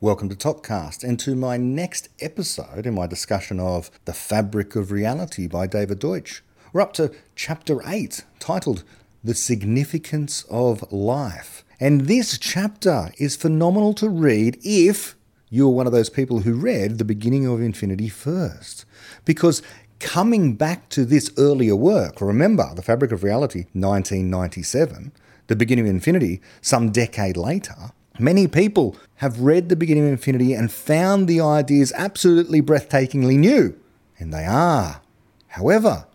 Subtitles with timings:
[0.00, 4.92] Welcome to ToKCast and to my next episode in my discussion of The Fabric of
[4.92, 6.40] Reality by David Deutsch.
[6.72, 8.84] We're up to chapter 8, titled
[9.24, 11.64] The Significance of Life.
[11.80, 15.16] And this chapter is phenomenal to read if
[15.50, 18.84] you're one of those people who read the beginning of Infinity first.
[19.24, 19.62] Because
[19.98, 25.10] coming back to this earlier work, remember The Fabric of Reality, 1997,
[25.48, 30.52] The Beginning of Infinity, some decade later, Many people have read The Beginning of Infinity
[30.52, 33.78] and found the ideas absolutely breathtakingly new,
[34.18, 35.00] and they are.
[35.48, 36.06] However,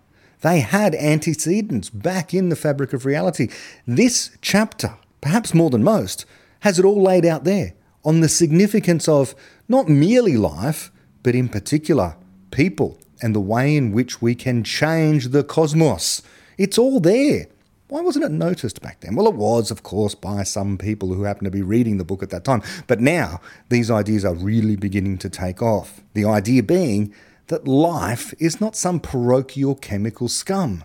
[0.41, 3.47] they had antecedents back in the fabric of reality.
[3.87, 6.25] This chapter, perhaps more than most,
[6.59, 9.33] has it all laid out there on the significance of
[9.69, 10.91] not merely life,
[11.23, 12.17] but in particular,
[12.51, 16.21] people and the way in which we can change the cosmos.
[16.57, 17.47] It's all there.
[17.93, 19.15] Why wasn't it noticed back then?
[19.15, 22.23] Well, it was, of course, by some people who happened to be reading the book
[22.23, 22.63] at that time.
[22.87, 26.01] But now, these ideas are really beginning to take off.
[26.15, 27.13] The idea being
[27.49, 30.83] that life is not some parochial chemical scum.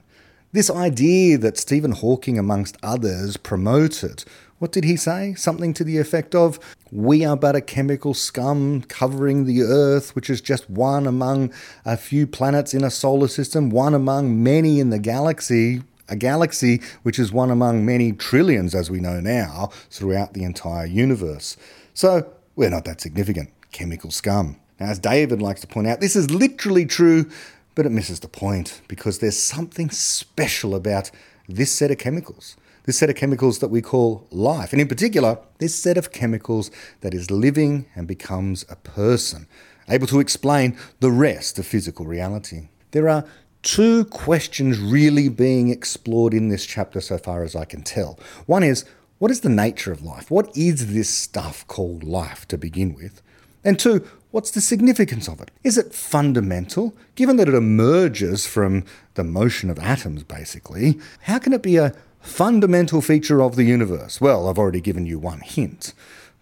[0.52, 4.24] This idea that Stephen Hawking, amongst others, promoted.
[4.58, 5.32] What did he say?
[5.32, 6.60] Something to the effect of,
[6.92, 11.54] We are but a chemical scum covering the Earth, which is just one among
[11.86, 16.80] a few planets in a solar system, one among many in the galaxy a galaxy
[17.02, 21.56] which is one among many trillions, as we know now, throughout the entire universe.
[21.94, 23.50] So we're not that significant.
[23.72, 24.56] Chemical scum.
[24.80, 27.28] Now, as David likes to point out, this is literally true,
[27.74, 31.10] but it misses the point because there's something special about
[31.48, 32.56] this set of chemicals.
[32.84, 36.70] This set of chemicals that we call life, and in particular, this set of chemicals
[37.02, 39.46] that is living and becomes a person,
[39.90, 42.68] able to explain the rest of physical reality.
[42.92, 43.26] There are
[43.62, 48.18] two questions really being explored in this chapter so far as I can tell.
[48.46, 48.84] One is,
[49.18, 50.30] what is the nature of life?
[50.30, 53.20] What is this stuff called life to begin with?
[53.64, 55.50] And two, what's the significance of it?
[55.64, 56.96] Is it fundamental?
[57.16, 58.84] Given that it emerges from
[59.14, 64.20] the motion of atoms, basically, how can it be a fundamental feature of the universe?
[64.20, 65.94] Well, I've already given you one hint.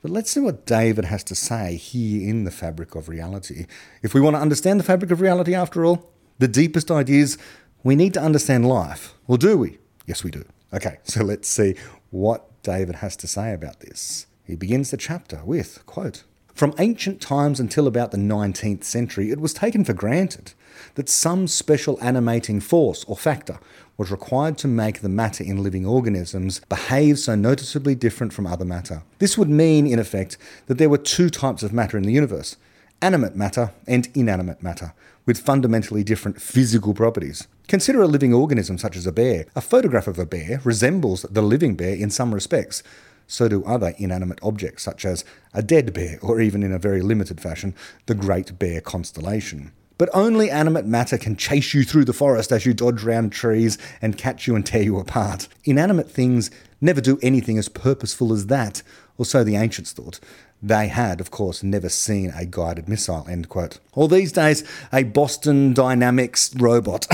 [0.02, 3.66] But let's see what David has to say here in the fabric of reality.
[4.02, 7.38] If we want to understand the fabric of reality, after all, the deepest ideas,
[7.82, 9.14] we need to understand life.
[9.26, 9.78] Well, do we?
[10.06, 10.44] Yes, we do.
[10.72, 11.74] Okay, so let's see
[12.10, 14.26] what David has to say about this.
[14.44, 16.24] He begins the chapter with, quote,
[16.54, 20.52] From ancient times until about the 19th century, it was taken for granted
[20.94, 23.58] that some special animating force or factor
[23.96, 28.64] was required to make the matter in living organisms behave so noticeably different from other
[28.64, 29.02] matter.
[29.18, 30.36] This would mean, in effect,
[30.66, 32.56] that there were two types of matter in the universe
[33.02, 34.94] animate matter and inanimate matter,
[35.26, 37.46] with fundamentally different physical properties.
[37.68, 39.46] Consider a living organism such as a bear.
[39.54, 42.82] A photograph of a bear resembles the living bear in some respects.
[43.26, 47.02] So do other inanimate objects, such as a dead bear, or even in a very
[47.02, 47.74] limited fashion,
[48.06, 49.72] the Great Bear constellation.
[49.98, 53.78] But only animate matter can chase you through the forest as you dodge round trees
[54.02, 55.48] and catch you and tear you apart.
[55.64, 56.50] Inanimate things
[56.80, 58.82] never do anything as purposeful as that,
[59.16, 60.20] or so the ancients thought.
[60.62, 63.78] They had, of course, never seen a guided missile, end quote.
[63.92, 67.06] Or these days, a Boston Dynamics robot.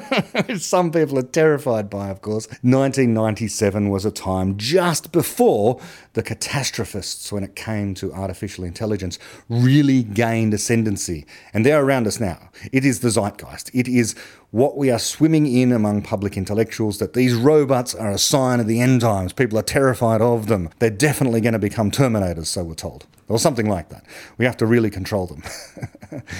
[0.56, 2.46] Some people are terrified by, of course.
[2.62, 5.80] 1997 was a time just before
[6.14, 9.18] the catastrophists, when it came to artificial intelligence,
[9.48, 11.26] really gained ascendancy.
[11.54, 12.50] And they're around us now.
[12.70, 13.70] It is the zeitgeist.
[13.72, 14.14] It is
[14.50, 18.66] what we are swimming in among public intellectuals that these robots are a sign of
[18.66, 19.32] the end times.
[19.32, 20.68] People are terrified of them.
[20.78, 24.04] They're definitely going to become Terminators, so we're told, or something like that.
[24.36, 25.42] We have to really control them.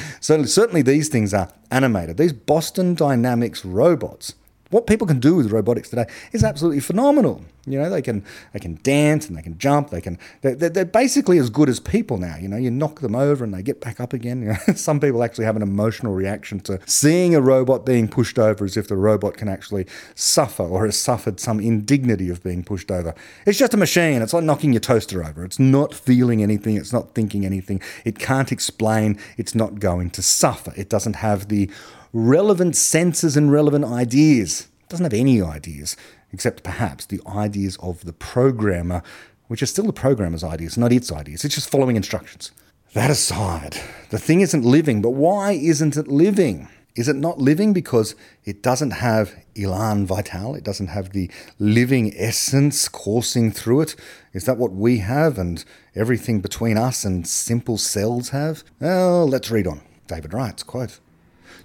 [0.20, 2.18] so, certainly, these things are animated.
[2.18, 4.34] These Boston Dynamics robots
[4.72, 7.42] what people can do with robotics today is absolutely phenomenal.
[7.66, 9.90] You know, they can they can dance and they can jump.
[9.90, 12.36] They can they're, they're basically as good as people now.
[12.36, 14.32] You know, you knock them over and they get back up again.
[14.42, 18.38] You know, some people actually have an emotional reaction to seeing a robot being pushed
[18.38, 22.64] over, as if the robot can actually suffer or has suffered some indignity of being
[22.64, 23.14] pushed over.
[23.46, 24.20] It's just a machine.
[24.20, 25.44] It's like knocking your toaster over.
[25.44, 26.76] It's not feeling anything.
[26.76, 27.80] It's not thinking anything.
[28.04, 29.18] It can't explain.
[29.36, 30.72] It's not going to suffer.
[30.76, 31.70] It doesn't have the
[32.12, 34.68] relevant senses and relevant ideas.
[34.92, 35.96] Doesn't have any ideas,
[36.34, 39.02] except perhaps the ideas of the programmer,
[39.48, 41.46] which are still the programmer's ideas, not its ideas.
[41.46, 42.50] It's just following instructions.
[42.92, 43.80] That aside,
[44.10, 46.68] the thing isn't living, but why isn't it living?
[46.94, 50.54] Is it not living because it doesn't have elan vital?
[50.54, 53.96] It doesn't have the living essence coursing through it?
[54.34, 58.62] Is that what we have and everything between us and simple cells have?
[58.78, 59.80] Well, let's read on.
[60.06, 61.00] David writes, quote,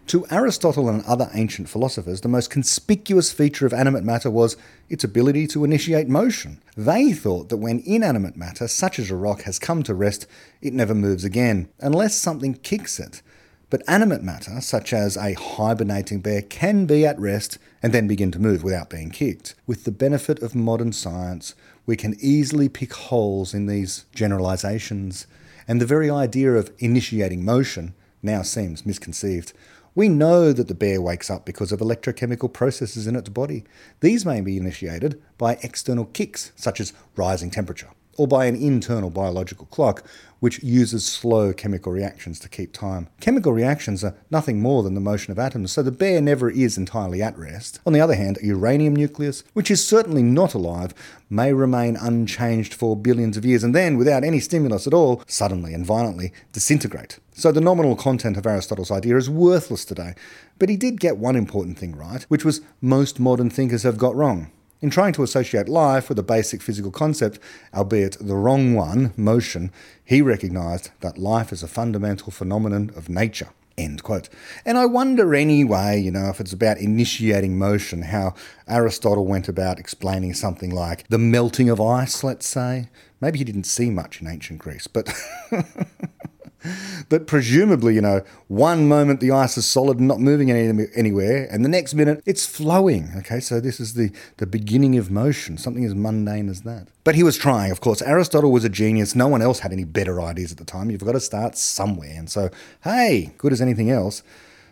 [0.08, 4.56] To Aristotle and other ancient philosophers, the most conspicuous feature of animate matter was
[4.88, 6.62] its ability to initiate motion.
[6.78, 10.26] They thought that when inanimate matter, such as a rock, has come to rest,
[10.62, 13.22] it never moves again, unless something kicks it.
[13.70, 18.32] But animate matter, such as a hibernating bear, can be at rest and then begin
[18.32, 19.56] to move without being kicked.
[19.66, 21.54] With the benefit of modern science,
[21.86, 25.28] we can easily pick holes in these generalizations,
[25.68, 27.94] and the very idea of initiating motion
[28.24, 29.52] now seems misconceived.
[29.98, 33.64] We know that the bear wakes up because of electrochemical processes in its body.
[34.00, 39.10] These may be initiated by external kicks, such as rising temperature, or by an internal
[39.10, 40.04] biological clock,
[40.40, 43.08] which uses slow chemical reactions to keep time.
[43.22, 46.78] Chemical reactions are nothing more than the motion of atoms, so the bear never is
[46.78, 47.80] entirely at rest.
[47.86, 50.94] On the other hand, a uranium nucleus, which is certainly not alive,
[51.30, 55.74] may remain unchanged for billions of years and then, without any stimulus at all, suddenly
[55.74, 57.20] and violently disintegrate.
[57.34, 60.16] So the nominal content of Aristotle's idea is worthless today.
[60.60, 64.16] But he did get one important thing right, which was most modern thinkers have got
[64.16, 64.52] wrong.
[64.80, 67.40] In trying to associate life with a basic physical concept,
[67.74, 69.72] albeit the wrong one, motion,
[70.06, 73.50] he recognised that life is a fundamental phenomenon of nature.
[73.76, 74.30] End quote.
[74.66, 78.34] And I wonder anyway, you know, if it's about initiating motion, how
[78.68, 82.90] Aristotle went about explaining something like the melting of ice, let's say.
[83.22, 85.12] Maybe he didn't see much in ancient Greece, but
[87.10, 91.48] but presumably, you know, one moment the ice is solid and not moving any, anywhere,
[91.52, 93.12] and the next minute it's flowing.
[93.18, 96.88] Okay, so this is the, the beginning of motion, something as mundane as that.
[97.04, 98.02] But he was trying, of course.
[98.02, 99.16] Aristotle was a genius.
[99.16, 100.90] No one else had any better ideas at the time.
[100.90, 102.14] You've got to start somewhere.
[102.18, 102.50] And so,
[102.84, 104.24] hey, good as anything else.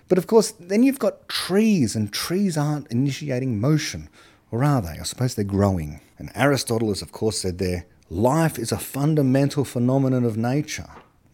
[0.08, 4.10] But of course, then you've got trees, and trees aren't initiating motion.
[4.52, 5.00] Or are they?
[5.00, 6.02] I suppose they're growing.
[6.18, 10.88] And Aristotle has, of course, said there life is a fundamental phenomenon of nature.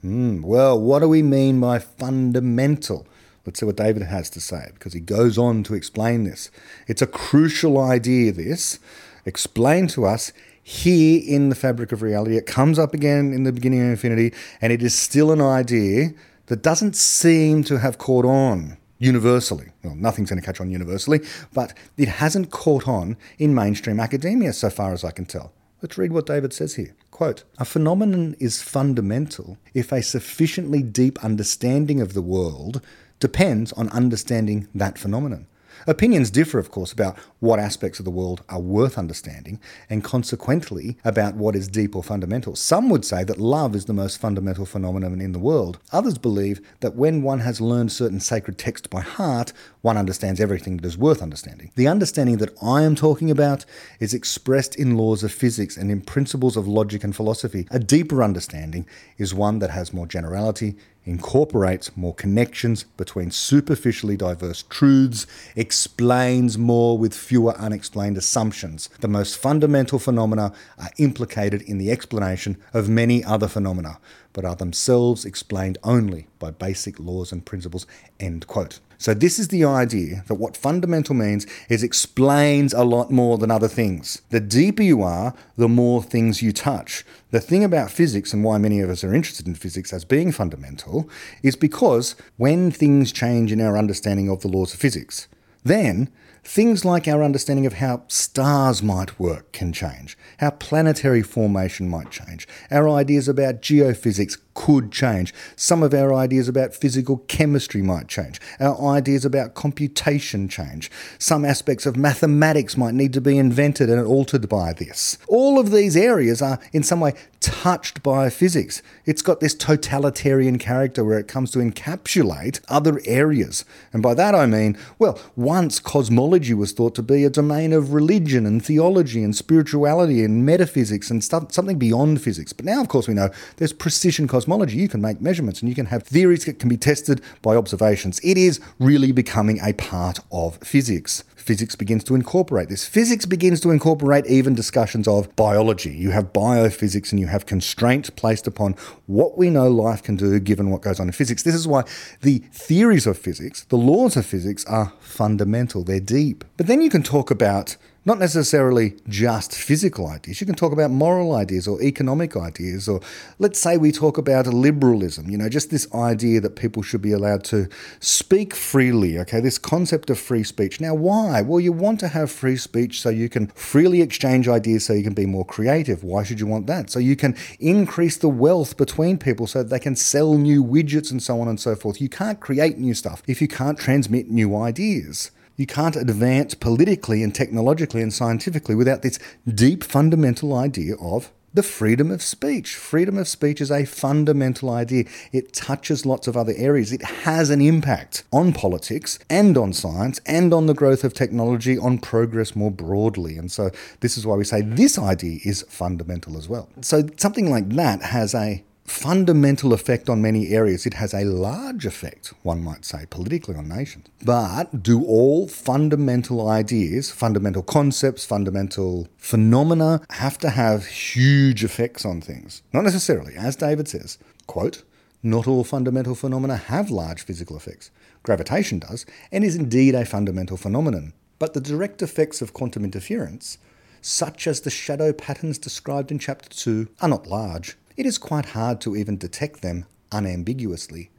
[0.04, 3.06] Mm, well, what do we mean by fundamental?
[3.46, 6.50] Let's see what David has to say because he goes on to explain this.
[6.88, 8.80] It's a crucial idea, this.
[9.26, 10.32] Explain to us
[10.64, 12.38] here in the fabric of reality.
[12.38, 16.12] It comes up again in the beginning of infinity, and it is still an idea
[16.48, 19.70] that doesn't seem to have caught on universally.
[19.84, 21.22] Well, nothing's going to catch on universally,
[21.54, 25.54] but it hasn't caught on in mainstream academia so far as I can tell.
[25.82, 26.94] Let's read what David says here.
[27.10, 32.82] Quote A phenomenon is fundamental if a sufficiently deep understanding of the world
[33.20, 35.48] depends on understanding that phenomenon.
[35.88, 40.98] Opinions differ, of course, about what aspects of the world are worth understanding, and consequently
[41.04, 42.56] about what is deep or fundamental.
[42.56, 45.80] Some would say that love is the most fundamental phenomenon in the world.
[45.92, 50.78] Others believe that when one has learned certain sacred texts by heart, one understands everything
[50.78, 51.72] that is worth understanding.
[51.76, 53.66] The understanding that I am talking about
[54.00, 57.68] is expressed in laws of physics and in principles of logic and philosophy.
[57.72, 58.86] A deeper understanding
[59.18, 60.76] is one that has more generality,
[61.06, 65.26] incorporates more connections between superficially diverse truths,
[65.56, 68.90] explains more with fewer unexplained assumptions.
[69.00, 74.00] The most fundamental phenomena are implicated in the explanation of many other phenomena,
[74.34, 77.86] but are themselves explained only by basic laws and principles.
[78.20, 78.80] End quote.
[79.02, 83.50] So, this is the idea that what fundamental means is explains a lot more than
[83.50, 84.22] other things.
[84.30, 87.04] The deeper you are, the more things you touch.
[87.32, 90.34] The thing about physics and why many of us are interested in physics as being
[90.34, 91.10] fundamental
[91.42, 95.30] is because when things change in our understanding of the laws of physics,
[95.64, 96.10] then
[96.44, 102.10] Things like our understanding of how stars might work can change, how planetary formation might
[102.10, 108.08] change, our ideas about geophysics could change, some of our ideas about physical chemistry might
[108.08, 113.90] change, our ideas about computation change, some aspects of mathematics might need to be invented
[113.90, 115.18] and altered by this.
[115.28, 118.84] All of these areas are in some way touched by physics.
[119.06, 123.66] It's got this totalitarian character where it comes to encapsulate other areas.
[123.92, 127.94] And by that I mean, well, once cosmology was thought to be a domain of
[127.94, 132.54] religion and theology and spirituality and metaphysics and stuff, something beyond physics.
[132.54, 134.41] But now, of course, we know there's precision cosmology.
[134.42, 137.56] Cosmology, you can make measurements and you can have theories that can be tested by
[137.56, 138.20] observations.
[138.24, 142.88] It is really becoming a part of physics physics begins to incorporate this.
[142.88, 145.92] Physics begins to incorporate even discussions of biology.
[145.92, 148.76] You have biophysics and you have constraints placed upon
[149.08, 151.44] what we know life can do given what goes on in physics.
[151.44, 151.84] This is why
[152.22, 156.46] the theories of physics, the laws of physics, are fundamental, they're deep.
[156.58, 160.42] But then you can talk about Not necessarily just physical ideas.
[160.42, 163.00] You can talk about moral ideas or economic ideas, or
[163.38, 167.12] let's say we talk about liberalism, you know, just this idea that people should be
[167.12, 170.82] allowed to speak freely, okay, this concept of free speech.
[170.82, 171.44] Now, why?
[171.44, 175.04] Well, you want to have free speech so you can freely exchange ideas so you
[175.04, 176.04] can be more creative.
[176.04, 176.90] Why should you want that?
[176.90, 181.22] So you can increase the wealth between people so they can sell new widgets and
[181.22, 182.02] so on and so forth.
[182.02, 185.30] You can't create new stuff if you can't transmit new ideas.
[185.58, 191.64] You can't advance politically and technologically and scientifically without this deep fundamental idea of the
[191.64, 192.76] freedom of speech.
[192.76, 195.06] Freedom of speech is a fundamental idea.
[195.32, 196.94] It touches lots of other areas.
[196.94, 201.78] It has an impact on politics and on science and on the growth of technology,
[201.78, 203.38] on progress more broadly.
[203.38, 206.70] And so, this is why we say this idea is fundamental as well.
[206.80, 210.86] So, something like that has a fundamental effect on many areas.
[210.86, 214.08] It has a large effect, one might say, politically on nations.
[214.24, 222.22] But do all fundamental ideas, fundamental concepts, fundamental phenomena have to have huge effects on
[222.22, 222.62] things?
[222.74, 223.36] Not necessarily.
[223.36, 224.84] As David says, quote,
[225.24, 227.92] not all fundamental phenomena have large physical effects.
[228.24, 231.14] Gravitation does, and is indeed a fundamental phenomenon.
[231.40, 233.58] But the direct effects of quantum interference,
[234.02, 238.48] such as the shadow patterns described in Chapter 2, are not large it is quite
[238.48, 241.12] hard to even detect them unambiguously.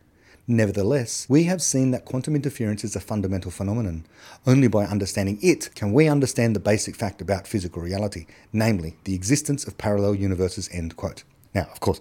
[0.48, 4.04] Nevertheless, we have seen that quantum interference is a fundamental phenomenon.
[4.48, 9.14] Only by understanding it can we understand the basic fact about physical reality, namely the
[9.14, 10.68] existence of parallel universes.
[10.72, 11.22] End quote.
[11.54, 12.00] Now, of course,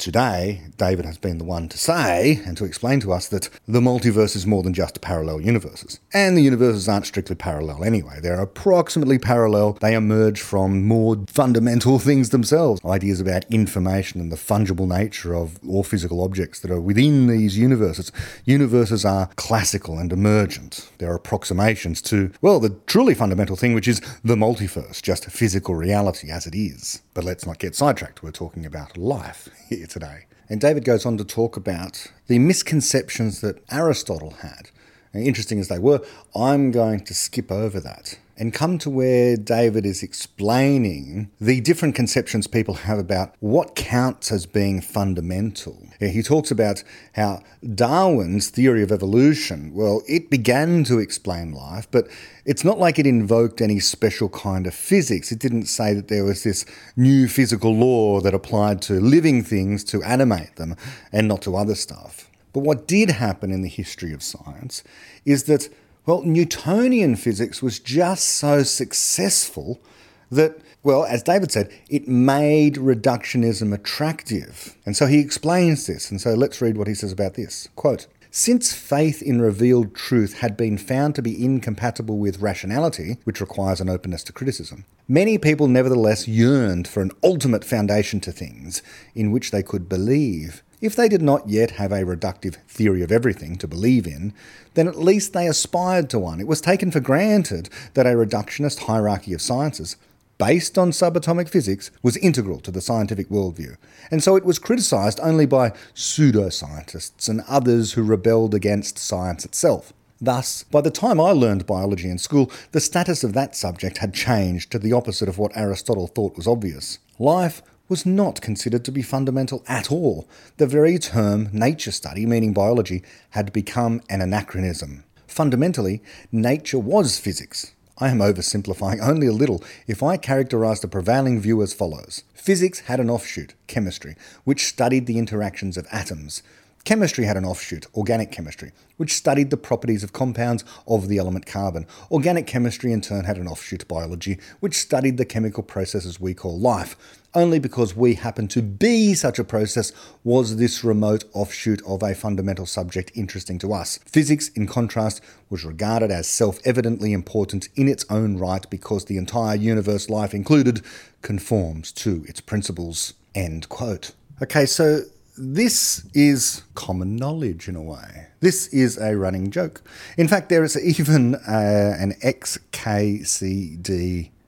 [0.00, 3.82] Today, David has been the one to say and to explain to us that the
[3.82, 6.00] multiverse is more than just parallel universes.
[6.14, 8.18] And the universes aren't strictly parallel anyway.
[8.18, 9.74] They're approximately parallel.
[9.74, 12.82] They emerge from more fundamental things themselves.
[12.82, 17.58] Ideas about information and the fungible nature of all physical objects that are within these
[17.58, 18.10] universes.
[18.46, 20.88] Universes are classical and emergent.
[20.96, 26.30] They're approximations to, well, the truly fundamental thing, which is the multiverse, just physical reality
[26.30, 27.02] as it is.
[27.12, 28.22] But let's not get sidetracked.
[28.22, 30.26] We're talking about life here today.
[30.48, 34.70] And David goes on to talk about the misconceptions that Aristotle had.
[35.12, 36.00] Interesting as they were,
[36.34, 41.94] I'm going to skip over that and come to where David is explaining the different
[41.94, 45.86] conceptions people have about what counts as being fundamental.
[46.00, 46.82] He talks about
[47.14, 47.42] how
[47.74, 52.08] Darwin's theory of evolution, well, it began to explain life, but
[52.46, 55.30] it's not like it invoked any special kind of physics.
[55.30, 56.64] It didn't say that there was this
[56.96, 60.76] new physical law that applied to living things to animate them
[61.12, 62.30] and not to other stuff.
[62.54, 64.82] But what did happen in the history of science
[65.26, 65.68] is that
[66.10, 69.80] well, Newtonian physics was just so successful
[70.28, 74.76] that, well, as David said, it made reductionism attractive.
[74.84, 76.10] And so he explains this.
[76.10, 77.68] And so let's read what he says about this.
[77.76, 83.40] Quote, since faith in revealed truth had been found to be incompatible with rationality, which
[83.40, 88.82] requires an openness to criticism, many people nevertheless yearned for an ultimate foundation to things
[89.14, 90.64] in which they could believe.
[90.80, 94.32] If they did not yet have a reductive theory of everything to believe in,
[94.72, 96.40] then at least they aspired to one.
[96.40, 99.96] It was taken for granted that a reductionist hierarchy of sciences,
[100.38, 103.76] based on subatomic physics, was integral to the scientific worldview,
[104.10, 109.92] and so it was criticised only by pseudoscientists and others who rebelled against science itself.
[110.18, 114.14] Thus, by the time I learned biology in school, the status of that subject had
[114.14, 116.98] changed to the opposite of what Aristotle thought was obvious.
[117.18, 117.60] Life
[117.90, 120.28] was not considered to be fundamental at all.
[120.58, 125.04] The very term nature study, meaning biology, had become an anachronism.
[125.26, 127.74] Fundamentally, nature was physics.
[127.98, 132.22] I am oversimplifying only a little if I characterize the prevailing view as follows.
[132.32, 136.42] Physics had an offshoot, chemistry, which studied the interactions of atoms.
[136.84, 141.44] Chemistry had an offshoot, organic chemistry, which studied the properties of compounds of the element
[141.44, 141.86] carbon.
[142.10, 146.58] Organic chemistry, in turn, had an offshoot, biology, which studied the chemical processes we call
[146.58, 146.96] life.
[147.34, 149.92] Only because we happen to be such a process
[150.24, 153.98] was this remote offshoot of a fundamental subject interesting to us.
[153.98, 155.20] Physics, in contrast,
[155.50, 160.32] was regarded as self evidently important in its own right because the entire universe, life
[160.32, 160.80] included,
[161.20, 163.12] conforms to its principles.
[163.34, 164.12] End quote.
[164.42, 165.02] Okay, so
[165.40, 168.26] this is common knowledge in a way.
[168.40, 169.82] This is a running joke.
[170.18, 173.80] In fact, there is even uh, an XKCD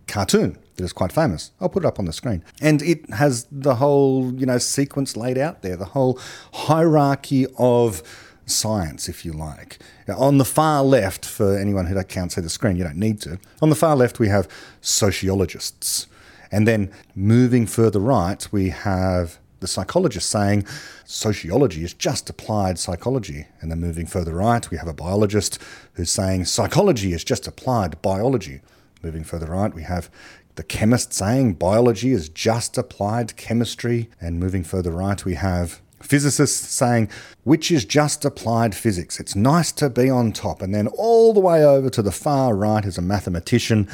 [0.06, 1.50] cartoon that is quite famous.
[1.60, 2.44] I'll put it up on the screen.
[2.60, 6.20] And it has the whole, you know, sequence laid out there, the whole
[6.52, 8.02] hierarchy of
[8.44, 9.78] science, if you like.
[10.14, 13.38] On the far left, for anyone who can't see the screen, you don't need to.
[13.62, 14.46] On the far left, we have
[14.80, 16.06] sociologists.
[16.50, 20.66] And then moving further right, we have the psychologist saying
[21.06, 23.46] sociology is just applied psychology.
[23.60, 25.58] And then moving further right, we have a biologist
[25.94, 28.60] who's saying psychology is just applied biology.
[29.02, 30.10] Moving further right, we have
[30.56, 34.10] the chemist saying biology is just applied chemistry.
[34.20, 37.08] And moving further right, we have physicists saying,
[37.44, 39.18] which is just applied physics.
[39.18, 40.60] It's nice to be on top.
[40.60, 43.88] And then all the way over to the far right is a mathematician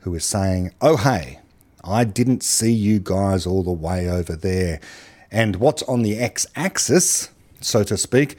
[0.00, 1.40] who is saying, oh, hey,
[1.84, 4.80] I didn't see you guys all the way over there.
[5.30, 7.30] And what's on the x axis,
[7.60, 8.36] so to speak,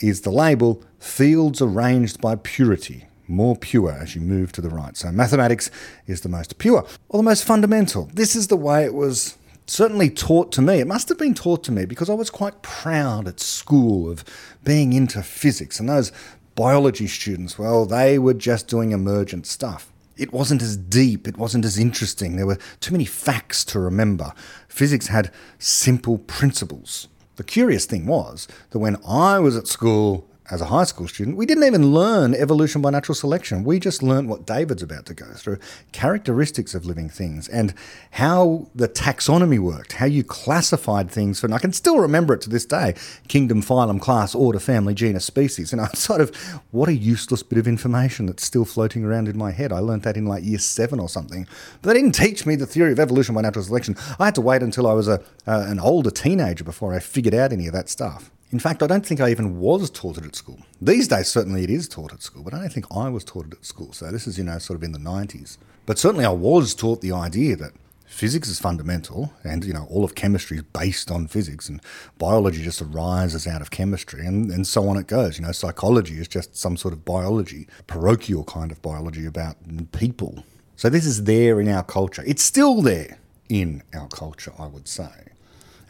[0.00, 4.96] is the label fields arranged by purity, more pure as you move to the right.
[4.96, 5.70] So mathematics
[6.06, 8.10] is the most pure or the most fundamental.
[8.14, 9.36] This is the way it was
[9.66, 10.80] certainly taught to me.
[10.80, 14.24] It must have been taught to me because I was quite proud at school of
[14.64, 15.78] being into physics.
[15.80, 16.12] And those
[16.54, 19.92] biology students, well, they were just doing emergent stuff.
[20.16, 22.36] It wasn't as deep, it wasn't as interesting.
[22.36, 24.34] There were too many facts to remember.
[24.72, 27.08] Physics had simple principles.
[27.36, 31.36] The curious thing was that when I was at school as a high school student,
[31.36, 33.62] we didn't even learn evolution by natural selection.
[33.62, 35.58] We just learned what David's about to go through
[35.92, 37.74] characteristics of living things and
[38.12, 41.44] how the taxonomy worked, how you classified things.
[41.44, 42.94] And I can still remember it to this day
[43.28, 45.72] kingdom, phylum, class, order, family, genus, species.
[45.72, 46.34] And I'm sort of,
[46.72, 49.72] what a useless bit of information that's still floating around in my head.
[49.72, 51.46] I learned that in like year seven or something.
[51.80, 53.96] But they didn't teach me the theory of evolution by natural selection.
[54.18, 57.34] I had to wait until I was a, uh, an older teenager before I figured
[57.34, 58.30] out any of that stuff.
[58.52, 60.58] In fact, I don't think I even was taught it at school.
[60.80, 63.46] These days, certainly it is taught at school, but I don't think I was taught
[63.46, 63.94] it at school.
[63.94, 65.56] So this is, you know, sort of in the 90s.
[65.86, 67.72] But certainly I was taught the idea that
[68.04, 71.80] physics is fundamental and, you know, all of chemistry is based on physics and
[72.18, 75.38] biology just arises out of chemistry and, and so on it goes.
[75.38, 79.56] You know, psychology is just some sort of biology, parochial kind of biology about
[79.92, 80.44] people.
[80.76, 82.22] So this is there in our culture.
[82.26, 83.18] It's still there
[83.48, 85.10] in our culture, I would say.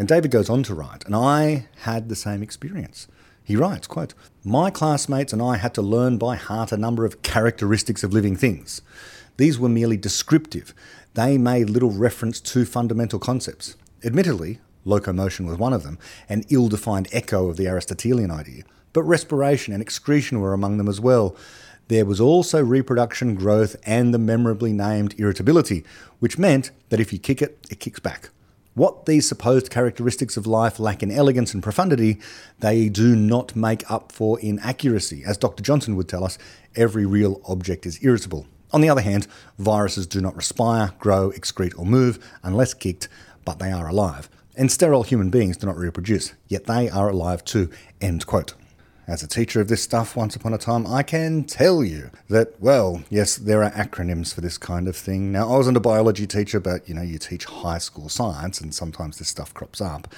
[0.02, 3.06] And David goes on to write, and I had the same experience.
[3.44, 7.22] He writes, quote, My classmates and I had to learn by heart a number of
[7.22, 8.82] characteristics of living things.
[9.36, 10.74] These were merely descriptive.
[11.14, 13.76] They made little reference to fundamental concepts.
[14.02, 19.04] Admittedly, locomotion was one of them, an ill defined echo of the Aristotelian idea, but
[19.04, 21.36] respiration and excretion were among them as well.
[21.86, 25.84] There was also reproduction, growth, and the memorably named irritability,
[26.18, 28.30] which meant that if you kick it, it kicks back.
[28.74, 32.18] What these supposed characteristics of life lack in elegance and profundity,
[32.60, 35.22] they do not make up for in accuracy.
[35.26, 35.62] As Dr.
[35.62, 36.38] Johnson would tell us,
[36.74, 38.46] every real object is irritable.
[38.72, 39.26] On the other hand,
[39.58, 43.08] viruses do not respire, grow, excrete, or move unless kicked,
[43.44, 44.30] but they are alive.
[44.56, 47.68] And sterile human beings do not reproduce, yet they are alive too.
[48.00, 48.54] End quote.
[49.12, 52.58] As a teacher of this stuff once upon a time, I can tell you that,
[52.58, 55.30] well, yes, there are acronyms for this kind of thing.
[55.30, 58.74] Now, I wasn't a biology teacher, but you know, you teach high school science, and
[58.74, 60.08] sometimes this stuff crops up.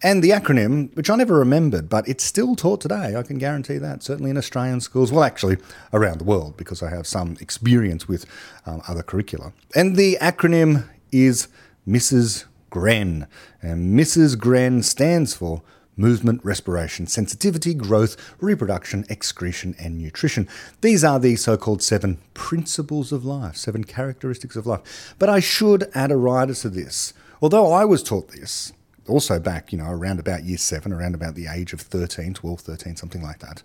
[0.00, 3.78] And the acronym, which I never remembered, but it's still taught today, I can guarantee
[3.78, 5.56] that, certainly in Australian schools, well, actually
[5.92, 8.26] around the world, because I have some experience with
[8.64, 9.54] um, other curricula.
[9.74, 11.48] And the acronym is
[11.84, 12.44] Mrs.
[12.70, 13.26] Gren.
[13.60, 14.38] And Mrs.
[14.38, 15.62] Gren stands for
[15.96, 20.48] movement, respiration, sensitivity, growth, reproduction, excretion, and nutrition.
[20.80, 25.14] These are the so called seven principles of life, seven characteristics of life.
[25.18, 27.14] But I should add a rider to this.
[27.40, 28.72] Although I was taught this,
[29.08, 32.60] also back, you know, around about year seven, around about the age of 13, 12,
[32.60, 33.62] 13, something like that.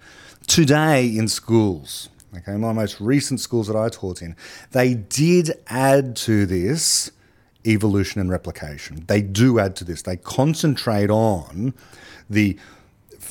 [0.47, 4.35] Today in schools, okay, my most recent schools that I taught in,
[4.71, 7.11] they did add to this
[7.65, 9.03] evolution and replication.
[9.07, 10.01] They do add to this.
[10.01, 11.73] They concentrate on
[12.29, 12.57] the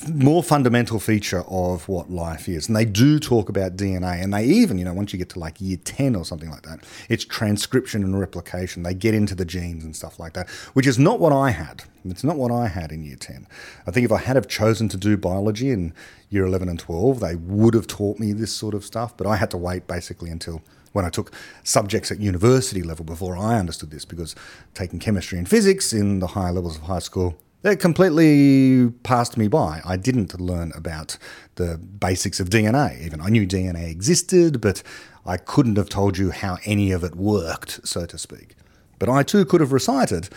[0.09, 2.69] more fundamental feature of what life is.
[2.69, 5.39] And they do talk about DNA, and they even, you know, once you get to
[5.39, 8.83] like year 10 or something like that, it's transcription and replication.
[8.83, 11.85] They get into the genes and stuff like that, which is not what I had.
[12.05, 13.47] It's not what I had in year 10.
[13.87, 15.93] I think if I had have chosen to do biology in
[16.31, 19.37] year 11 and 12, they would have taught me this sort of stuff, but I
[19.37, 20.63] had to wait basically until
[20.93, 24.35] when I took subjects at university level before I understood this because
[24.75, 29.47] taking chemistry and physics in the higher levels of high school that completely passed me
[29.47, 29.83] by.
[29.85, 31.19] I didn't learn about
[31.57, 33.21] the basics of DNA, even.
[33.21, 34.83] I knew DNA existed, but
[35.27, 38.55] I couldn't have told you how any of it worked, so to speak.
[38.99, 40.31] But I too could have recited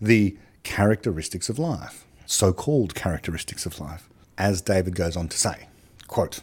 [0.00, 5.68] the characteristics of life, so called characteristics of life, as David goes on to say.
[6.06, 6.40] Quote,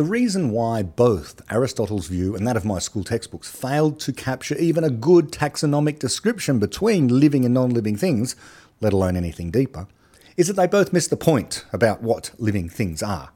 [0.00, 4.56] the reason why both Aristotle's view and that of my school textbooks failed to capture
[4.56, 8.34] even a good taxonomic description between living and non living things
[8.80, 9.86] let alone anything deeper,
[10.38, 13.28] is that they both miss the point about what living things are.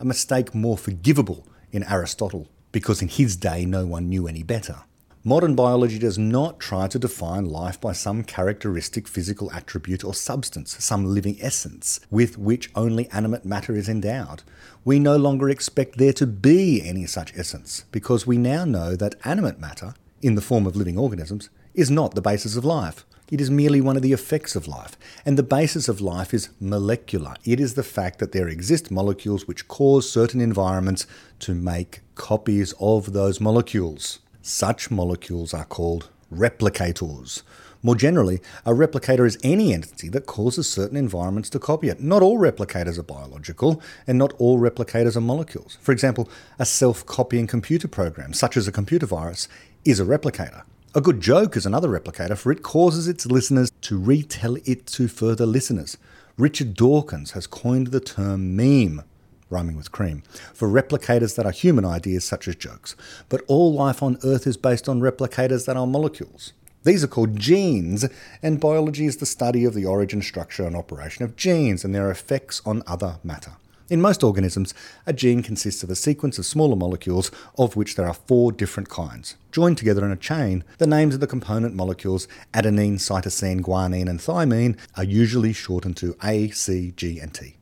[0.00, 4.82] A mistake more forgivable in Aristotle, because in his day no one knew any better.
[5.28, 10.82] Modern biology does not try to define life by some characteristic physical attribute or substance,
[10.82, 14.42] some living essence, with which only animate matter is endowed.
[14.86, 19.16] We no longer expect there to be any such essence, because we now know that
[19.22, 23.04] animate matter in the form of living organisms, is not the basis of life.
[23.30, 24.96] It is merely one of the effects of life.
[25.26, 27.34] And the basis of life is molecular.
[27.44, 31.06] It is the fact that there exist molecules which cause certain environments
[31.40, 34.20] to make copies of those molecules.
[34.48, 37.42] Such molecules are called replicators.
[37.82, 42.00] More generally, a replicator is any entity that causes certain environments to copy it.
[42.00, 45.76] Not all replicators are biological, and not all replicators are molecules.
[45.82, 49.48] For example, a self copying computer program, such as a computer virus,
[49.84, 50.62] is a replicator.
[50.94, 55.08] A good joke is another replicator, for it causes its listeners to retell it to
[55.08, 55.98] further listeners.
[56.38, 59.02] Richard Dawkins has coined the term meme,
[59.50, 60.22] rhyming with cream,
[60.54, 62.96] for replicators that are human ideas such as jokes.
[63.28, 66.52] But all life on Earth is based on replicators that are molecules.
[66.84, 68.08] These are called genes,
[68.42, 72.10] and biology is the study of the origin, structure, and operation of genes and their
[72.10, 73.52] effects on other matter.
[73.90, 74.74] In most organisms,
[75.06, 78.88] a gene consists of a sequence of smaller molecules, of which there are four different
[78.88, 79.36] kinds.
[79.50, 84.20] Joined together in a chain, the names of the component molecules, adenine, cytosine, guanine, and
[84.20, 87.57] thymine, are usually shortened to A, C, G, and T.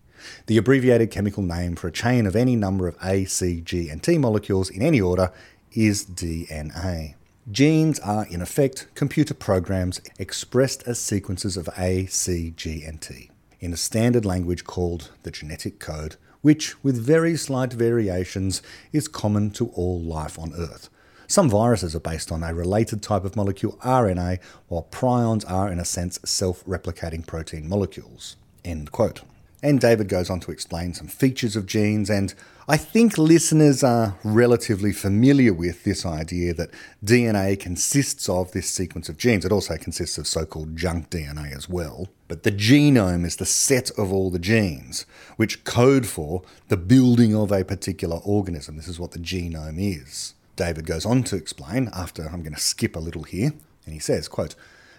[0.46, 4.02] The abbreviated chemical name for a chain of any number of A, C, G, and
[4.02, 5.32] T molecules in any order
[5.72, 7.14] is DNA.
[7.50, 13.30] Genes are, in effect, computer programs expressed as sequences of A, C, G, and T
[13.60, 18.62] in a standard language called the genetic code, which, with very slight variations,
[18.92, 20.88] is common to all life on Earth.
[21.26, 25.80] Some viruses are based on a related type of molecule, RNA, while prions are, in
[25.80, 28.36] a sense, self replicating protein molecules.
[28.64, 29.22] End quote.
[29.62, 32.34] And David goes on to explain some features of genes, and
[32.68, 36.70] I think listeners are relatively familiar with this idea that
[37.04, 39.44] DNA consists of this sequence of genes.
[39.44, 42.08] It also consists of so called junk DNA as well.
[42.28, 47.34] But the genome is the set of all the genes which code for the building
[47.34, 48.76] of a particular organism.
[48.76, 50.34] This is what the genome is.
[50.56, 53.52] David goes on to explain, after I'm going to skip a little here,
[53.84, 54.54] and he says, quote,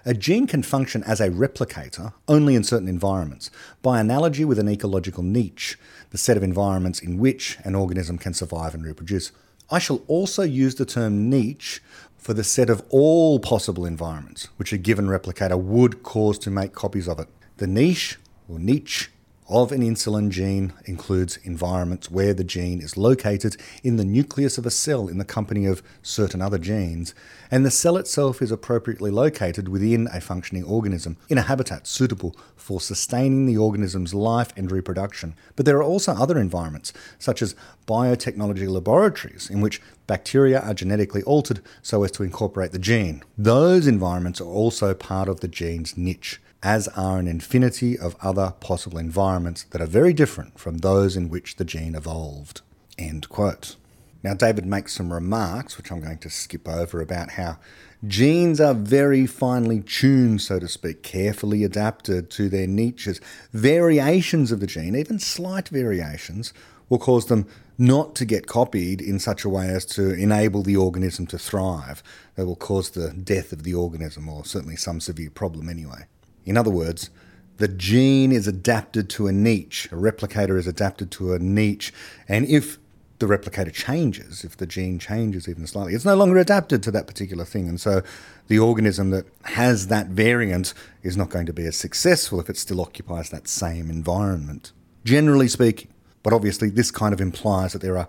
[0.07, 4.69] a gene can function as a replicator only in certain environments, by analogy with an
[4.69, 5.77] ecological niche,
[6.11, 9.33] the set of environments in which an organism can survive and reproduce.
[9.69, 11.83] I shall also use the term niche
[12.17, 16.71] for the set of all possible environments which a given replicator would cause to make
[16.71, 17.27] copies of it.
[17.57, 18.17] The niche,
[18.47, 19.11] or niche,
[19.49, 24.65] of an insulin gene includes environments where the gene is located in the nucleus of
[24.65, 27.15] a cell in the company of certain other genes,
[27.49, 32.35] and the cell itself is appropriately located within a functioning organism in a habitat suitable
[32.55, 35.33] for sustaining the organism's life and reproduction.
[35.55, 37.55] But there are also other environments, such as
[37.87, 43.23] biotechnology laboratories, in which bacteria are genetically altered so as to incorporate the gene.
[43.37, 48.53] Those environments are also part of the gene's niche as are an infinity of other
[48.59, 52.61] possible environments that are very different from those in which the gene evolved.
[52.97, 53.75] End quote.
[54.23, 57.59] Now, David makes some remarks, which I'm going to skip over, about how
[58.05, 63.21] genes are very finely tuned, so to speak, carefully adapted to their niches.
[63.53, 66.51] Variations of the gene, even slight variations,
[66.89, 70.75] will cause them not to get copied in such a way as to enable the
[70.75, 72.01] organism to thrive.
[72.35, 76.05] They will cause the death of the organism, or certainly some severe problem anyway.
[76.47, 77.09] In other words,
[77.57, 81.93] the gene is adapted to a niche, a replicator is adapted to a niche,
[82.27, 82.77] and if
[83.19, 87.07] the replicator changes, if the gene changes even slightly, it's no longer adapted to that
[87.07, 87.67] particular thing.
[87.67, 88.03] And so
[88.47, 92.57] the organism that has that variant is not going to be as successful if it
[92.57, 94.71] still occupies that same environment.
[95.03, 95.89] Generally speaking,
[96.21, 98.07] but obviously, this kind of implies that there are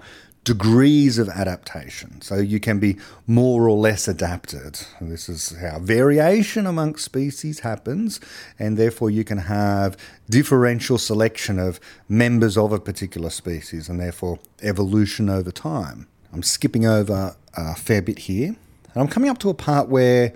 [0.49, 2.23] degrees of adaptation.
[2.23, 4.81] So you can be more or less adapted.
[4.99, 8.19] This is how variation amongst species happens,
[8.59, 9.95] and therefore you can have
[10.31, 16.07] differential selection of members of a particular species, and therefore evolution over time.
[16.33, 18.57] I'm skipping over a fair bit here,
[18.95, 20.33] and I'm coming up to a part where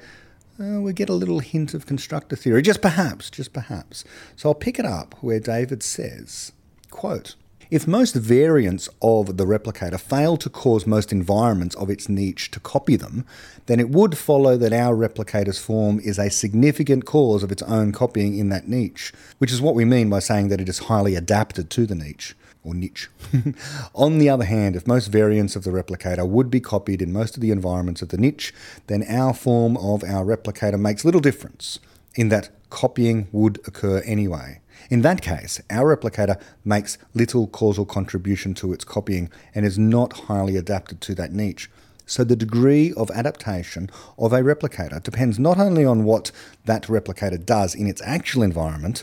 [0.60, 4.04] uh, we get a little hint of constructor theory, just perhaps, just perhaps.
[4.36, 6.52] So I'll pick it up where David says,
[6.90, 7.34] quote,
[7.72, 12.60] if most variants of the replicator fail to cause most environments of its niche to
[12.60, 13.24] copy them,
[13.64, 17.90] then it would follow that our replicator's form is a significant cause of its own
[17.90, 21.14] copying in that niche, which is what we mean by saying that it is highly
[21.14, 23.08] adapted to the niche or niche.
[23.94, 27.36] On the other hand, if most variants of the replicator would be copied in most
[27.36, 28.52] of the environments of the niche,
[28.88, 31.80] then our form of our replicator makes little difference
[32.16, 34.60] in that copying would occur anyway.
[34.92, 40.12] In that case, our replicator makes little causal contribution to its copying and is not
[40.28, 41.70] highly adapted to that niche.
[42.04, 46.30] So the degree of adaptation of a replicator depends not only on what
[46.66, 49.02] that replicator does in its actual environment,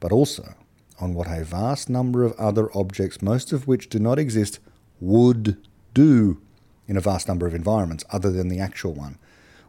[0.00, 0.52] but also
[1.00, 4.58] on what a vast number of other objects, most of which do not exist,
[5.00, 5.56] would
[5.94, 6.42] do
[6.86, 9.16] in a vast number of environments other than the actual one.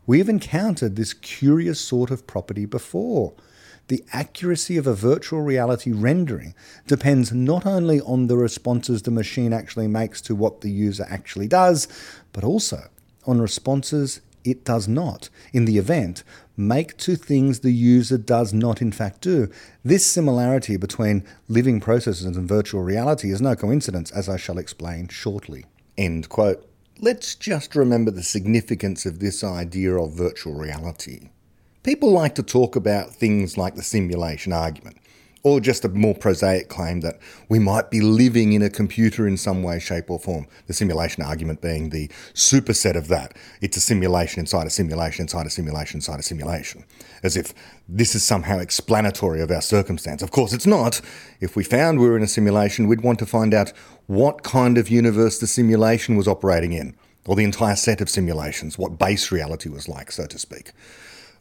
[0.05, 3.31] we've encountered this curious sort of property before.
[3.89, 6.55] The accuracy of a virtual reality rendering
[6.87, 11.47] depends not only on the responses the machine actually makes to what the user actually
[11.47, 11.87] does,
[12.31, 12.89] but also
[13.25, 16.23] on responses it does not, in the event,
[16.57, 19.49] make to things the user does not in fact do.
[19.83, 25.07] This similarity between living processes and virtual reality is no coincidence, as I shall explain
[25.07, 25.65] shortly.
[25.97, 26.67] End quote.
[26.99, 31.29] Let's just remember the significance of this idea of virtual reality.
[31.83, 34.97] People like to talk about things like the simulation argument
[35.43, 37.19] or just a more prosaic claim that
[37.49, 40.47] we might be living in a computer in some way, shape, or form.
[40.67, 43.35] The simulation argument being the superset of that.
[43.59, 46.85] It's a simulation inside a simulation inside a simulation inside a simulation.
[47.21, 47.53] As if
[47.89, 50.21] this is somehow explanatory of our circumstance.
[50.21, 51.01] Of course, it's not.
[51.41, 53.73] If we found we were in a simulation, we'd want to find out
[54.07, 58.77] what kind of universe the simulation was operating in, or the entire set of simulations,
[58.77, 60.71] what base reality was like, so to speak.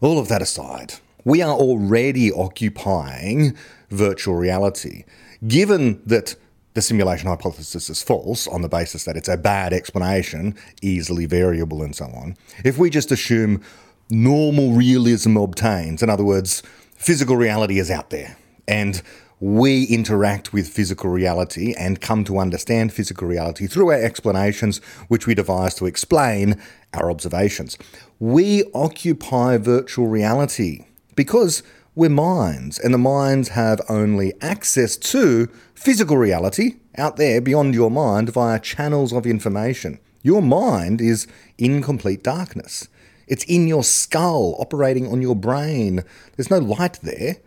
[0.02, 3.56] All of that aside, we are already occupying
[3.90, 5.04] virtual reality.
[5.46, 6.34] Given that
[6.74, 11.84] the simulation hypothesis is false on the basis that it's a bad explanation, easily variable,
[11.84, 13.62] and so on, if we just assume
[14.10, 16.64] normal realism obtains, in other words,
[16.96, 18.36] physical reality is out there,
[18.66, 19.02] and
[19.38, 25.26] we interact with physical reality and come to understand physical reality through our explanations, which
[25.26, 26.60] we devise to explain
[26.94, 27.76] our observations.
[28.22, 31.64] We occupy virtual reality because
[31.96, 37.90] we're minds, and the minds have only access to physical reality out there beyond your
[37.90, 39.98] mind via channels of information.
[40.22, 41.26] Your mind is
[41.58, 42.86] in complete darkness.
[43.26, 46.04] It's in your skull, operating on your brain.
[46.36, 47.38] There's no light there.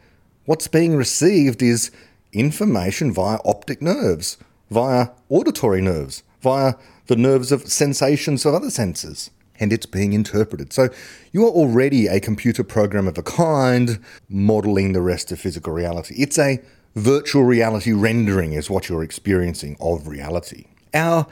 [0.44, 1.90] What's being received is
[2.34, 4.36] information via optic nerves,
[4.70, 6.74] via auditory nerves, via
[7.08, 10.74] the nerves of sensations of other senses and it's being interpreted.
[10.74, 10.90] So
[11.32, 16.16] you are already a computer program of a kind modeling the rest of physical reality.
[16.18, 16.62] It's a
[16.96, 20.66] virtual reality rendering, is what you're experiencing of reality.
[20.94, 21.28] Our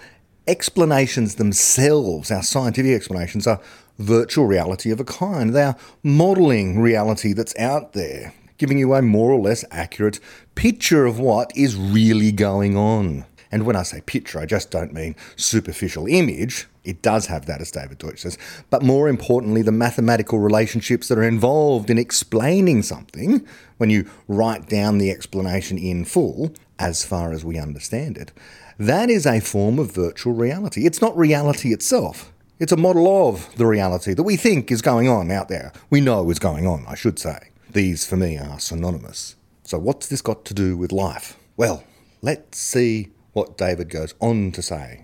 [0.47, 3.62] explanations themselves, our scientific explanations, are
[3.99, 5.53] virtual reality of a kind.
[5.53, 10.19] They are modeling reality that's out there, giving you a more or less accurate
[10.55, 13.25] picture of what is really going on.
[13.51, 16.67] And when I say picture, I just don't mean superficial image.
[16.84, 18.38] It does have that, as David Deutsch says.
[18.69, 24.67] But more importantly, the mathematical relationships that are involved in explaining something when you write
[24.67, 28.32] down the explanation in full, as far as we understand it.
[28.78, 30.86] That is a form of virtual reality.
[30.86, 32.34] It's not reality itself.
[32.60, 35.72] It's a model of the reality that we think is going on out there.
[35.89, 37.50] We know is going on, I should say.
[37.72, 39.36] These, for me, are synonymous.
[39.63, 41.38] So, what's this got to do with life?
[41.56, 41.84] Well,
[42.22, 45.02] let's see what David goes on to say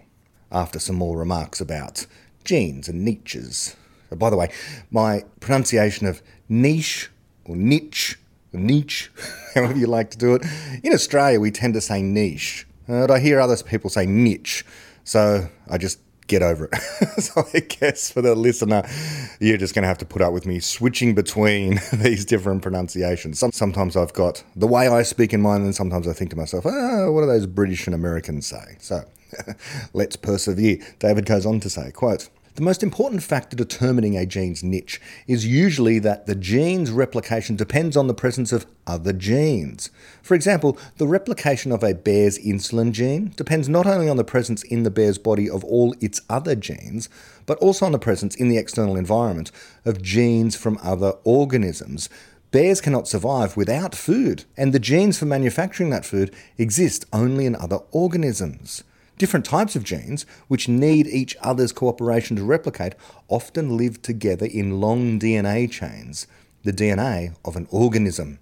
[0.51, 2.05] after some more remarks about
[2.43, 3.75] genes and niches.
[4.11, 4.49] Uh, by the way,
[4.91, 7.09] my pronunciation of niche
[7.45, 8.17] or niche
[8.53, 9.11] or niche,
[9.53, 10.45] however you like to do it,
[10.83, 12.65] in Australia we tend to say niche.
[12.87, 14.65] Uh, but I hear other people say niche,
[15.03, 16.75] so I just get over it.
[17.21, 18.83] so I guess for the listener,
[19.39, 23.43] you're just going to have to put up with me switching between these different pronunciations.
[23.51, 26.65] Sometimes I've got the way I speak in mind, and sometimes I think to myself,
[26.65, 28.77] ah, what do those British and Americans say?
[28.79, 29.03] So
[29.93, 30.79] let's persevere.
[30.99, 35.47] David goes on to say, quote, the most important factor determining a gene's niche is
[35.47, 39.89] usually that the gene's replication depends on the presence of other genes.
[40.21, 44.61] For example, the replication of a bear's insulin gene depends not only on the presence
[44.63, 47.07] in the bear's body of all its other genes,
[47.45, 49.53] but also on the presence in the external environment
[49.85, 52.09] of genes from other organisms.
[52.51, 57.55] Bears cannot survive without food, and the genes for manufacturing that food exist only in
[57.55, 58.83] other organisms.
[59.19, 62.95] Different types of genes, which need each other's cooperation to replicate,
[63.27, 66.25] often live together in long DNA chains,
[66.63, 68.39] the DNA of an organism.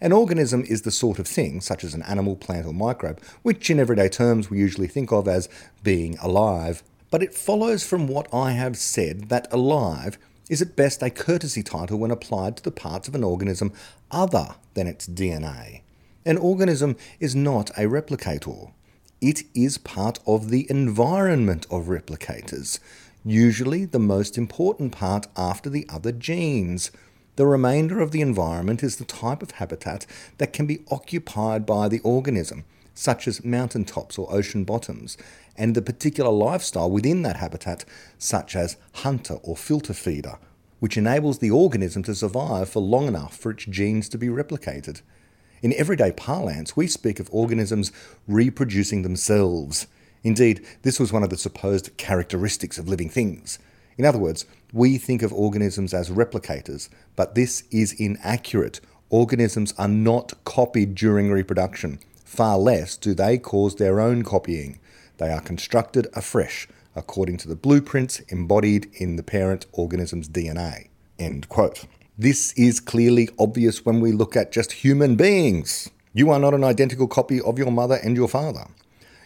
[0.00, 3.68] An organism is the sort of thing, such as an animal, plant, or microbe, which
[3.68, 5.46] in everyday terms we usually think of as
[5.82, 6.82] being alive.
[7.10, 10.16] But it follows from what I have said that alive
[10.48, 13.74] is at best a courtesy title when applied to the parts of an organism
[14.10, 15.82] other than its DNA.
[16.24, 18.72] An organism is not a replicator.
[19.26, 22.78] It is part of the environment of replicators,
[23.24, 26.90] usually the most important part after the other genes.
[27.36, 30.04] The remainder of the environment is the type of habitat
[30.36, 35.16] that can be occupied by the organism, such as mountaintops or ocean bottoms,
[35.56, 37.86] and the particular lifestyle within that habitat,
[38.18, 40.36] such as hunter or filter feeder,
[40.80, 45.00] which enables the organism to survive for long enough for its genes to be replicated.
[45.64, 47.90] In everyday parlance, we speak of organisms
[48.28, 49.86] reproducing themselves.
[50.22, 53.58] Indeed, this was one of the supposed characteristics of living things.
[53.96, 58.82] In other words, we think of organisms as replicators, but this is inaccurate.
[59.08, 61.98] Organisms are not copied during reproduction.
[62.26, 64.78] Far less do they cause their own copying.
[65.16, 70.88] They are constructed afresh according to the blueprints embodied in the parent organism's DNA.
[71.18, 71.86] End quote.
[72.16, 75.90] This is clearly obvious when we look at just human beings.
[76.12, 78.68] You are not an identical copy of your mother and your father.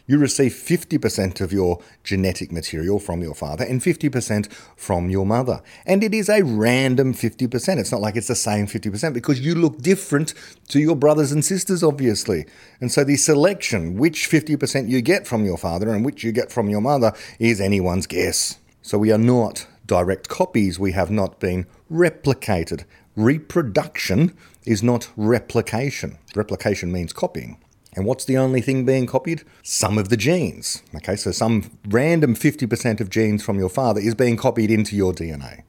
[0.06, 5.60] You receive 50% of your genetic material from your father and 50% from your mother.
[5.84, 7.76] And it is a random 50%.
[7.76, 10.32] It's not like it's the same 50% because you look different
[10.68, 12.46] to your brothers and sisters, obviously.
[12.80, 16.50] And so the selection, which 50% you get from your father and which you get
[16.50, 18.58] from your mother, is anyone's guess.
[18.80, 22.84] So we are not direct copies, we have not been replicated.
[23.16, 26.18] Reproduction is not replication.
[26.36, 27.58] Replication means copying.
[27.96, 29.42] And what's the only thing being copied?
[29.64, 30.84] Some of the genes.
[30.94, 35.12] Okay, so some random 50% of genes from your father is being copied into your
[35.12, 35.64] DNA.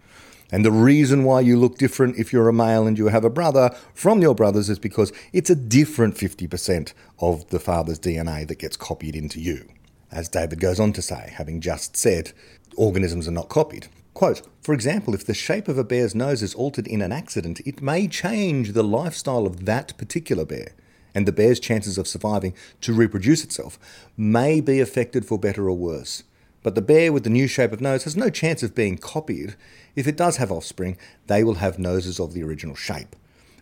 [0.51, 3.29] And the reason why you look different if you're a male and you have a
[3.29, 8.59] brother from your brothers is because it's a different 50% of the father's DNA that
[8.59, 9.67] gets copied into you.
[10.11, 12.33] As David goes on to say, having just said,
[12.75, 13.87] organisms are not copied.
[14.19, 17.61] Quote, for example, if the shape of a bear's nose is altered in an accident,
[17.61, 20.73] it may change the lifestyle of that particular bear
[21.15, 23.79] and the bear's chances of surviving to reproduce itself
[24.17, 26.23] may be affected for better or worse.
[26.63, 29.55] But the bear with the new shape of nose has no chance of being copied.
[29.95, 33.15] If it does have offspring, they will have noses of the original shape.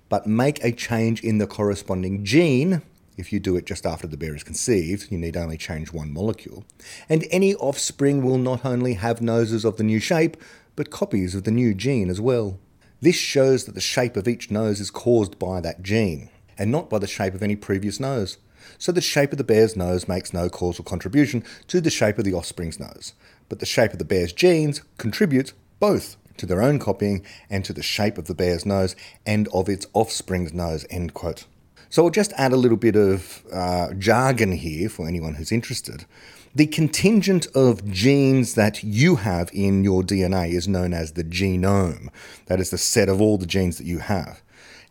[0.10, 2.82] But make a change in the corresponding gene.
[3.17, 6.13] If you do it just after the bear is conceived, you need only change one
[6.13, 6.63] molecule.
[7.10, 10.38] And any offspring will not only have noses of the new shape,
[10.75, 12.60] but copies of the new gene as well.
[13.01, 16.89] This shows that the shape of each nose is caused by that gene and not
[16.89, 18.38] by the shape of any previous nose.
[18.77, 22.25] So the shape of the bear's nose makes no causal contribution to the shape of
[22.25, 23.13] the offspring's nose,
[23.49, 27.73] but the shape of the bear's genes contributes both to their own copying and to
[27.73, 30.86] the shape of the bear's nose and of its offspring's nose.
[30.89, 31.45] End quote.
[31.89, 36.06] So I'll just add a little bit of uh, jargon here for anyone who's interested.
[36.54, 42.10] The contingent of genes that you have in your DNA is known as the genome.
[42.47, 44.41] That is the set of all the genes that you have.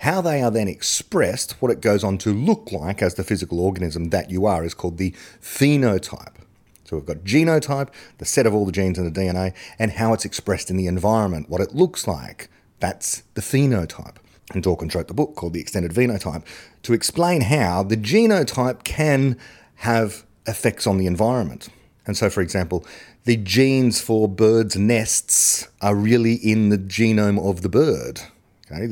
[0.00, 3.60] How they are then expressed, what it goes on to look like as the physical
[3.60, 6.34] organism that you are, is called the phenotype.
[6.84, 10.12] So we've got genotype, the set of all the genes in the DNA, and how
[10.12, 12.48] it's expressed in the environment, what it looks like.
[12.78, 14.16] That's the phenotype.
[14.52, 16.44] And Dawkins wrote the book called The Extended Phenotype
[16.82, 19.36] to explain how the genotype can
[19.76, 21.68] have effects on the environment.
[22.06, 22.84] And so, for example,
[23.24, 28.20] the genes for birds' nests are really in the genome of the bird.
[28.70, 28.88] Okay,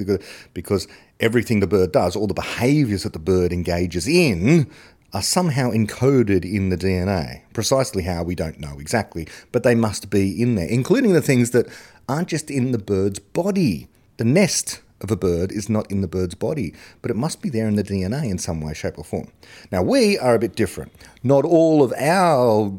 [0.53, 0.89] because
[1.21, 4.69] everything the bird does, all the behaviors that the bird engages in,
[5.13, 7.43] are somehow encoded in the DNA.
[7.53, 11.53] Precisely how we don't know exactly, but they must be in there, including the things
[11.53, 11.69] that
[12.09, 13.87] aren't just in the bird's body.
[14.17, 17.49] The nest of a bird is not in the bird's body, but it must be
[17.49, 19.31] there in the DNA in some way, shape, or form.
[19.71, 20.93] Now, we are a bit different.
[21.23, 22.73] Not all of our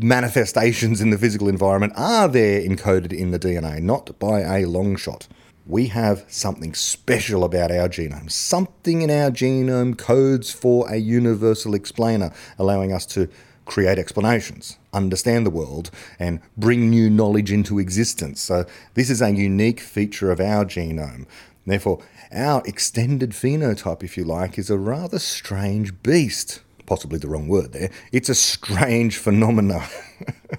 [0.00, 4.94] manifestations in the physical environment are there encoded in the DNA, not by a long
[4.94, 5.26] shot
[5.66, 8.30] we have something special about our genome.
[8.30, 13.28] Something in our genome codes for a universal explainer, allowing us to
[13.66, 18.42] create explanations, understand the world, and bring new knowledge into existence.
[18.42, 18.64] So,
[18.94, 21.26] this is a unique feature of our genome.
[21.70, 22.00] Therefore,
[22.32, 26.62] our extended phenotype, if you like, is a rather strange beast.
[26.84, 27.90] Possibly the wrong word there.
[28.10, 29.86] It's a strange phenomenon.
[30.48, 30.58] but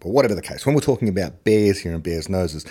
[0.00, 2.64] whatever the case, when we're talking about bears here and bears' noses,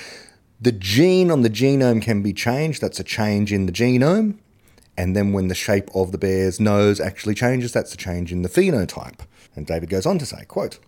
[0.62, 2.82] the gene on the genome can be changed.
[2.82, 4.38] That's a change in the genome.
[4.98, 8.41] And then when the shape of the bear's nose actually changes, that's a change in
[8.41, 9.19] the phenotype.
[9.54, 10.80] And David goes on to say, quote,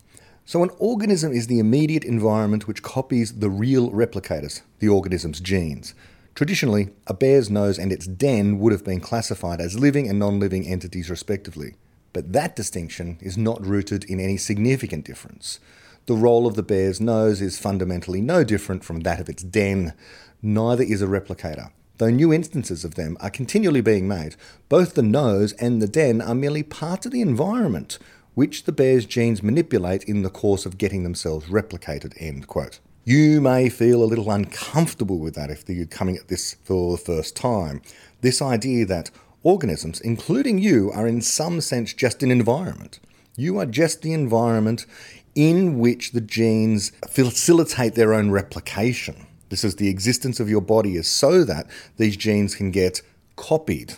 [0.45, 5.93] so an organism is the immediate environment which copies the real replicators, the organism's genes.
[6.35, 10.65] Traditionally, a bear's nose and its den would have been classified as living and non-living
[10.65, 11.75] entities respectively.
[12.13, 15.59] But that distinction is not rooted in any significant difference.
[16.07, 19.93] The role of the bear's nose is fundamentally no different from that of its den.
[20.41, 21.71] Neither is a replicator.
[21.97, 24.35] Though new instances of them are continually being made,
[24.69, 27.99] both the nose and the den are merely part of the environment
[28.33, 32.13] which the bear's genes manipulate in the course of getting themselves replicated.
[32.17, 32.79] End quote.
[33.03, 37.01] You may feel a little uncomfortable with that if you're coming at this for the
[37.01, 37.81] first time.
[38.21, 39.09] This idea that
[39.41, 42.99] organisms, including you, are in some sense just an environment.
[43.35, 44.85] You are just the environment
[45.33, 49.25] in which the genes facilitate their own replication.
[49.49, 51.67] This is the existence of your body is so that
[51.97, 53.01] these genes can get
[53.35, 53.95] copied.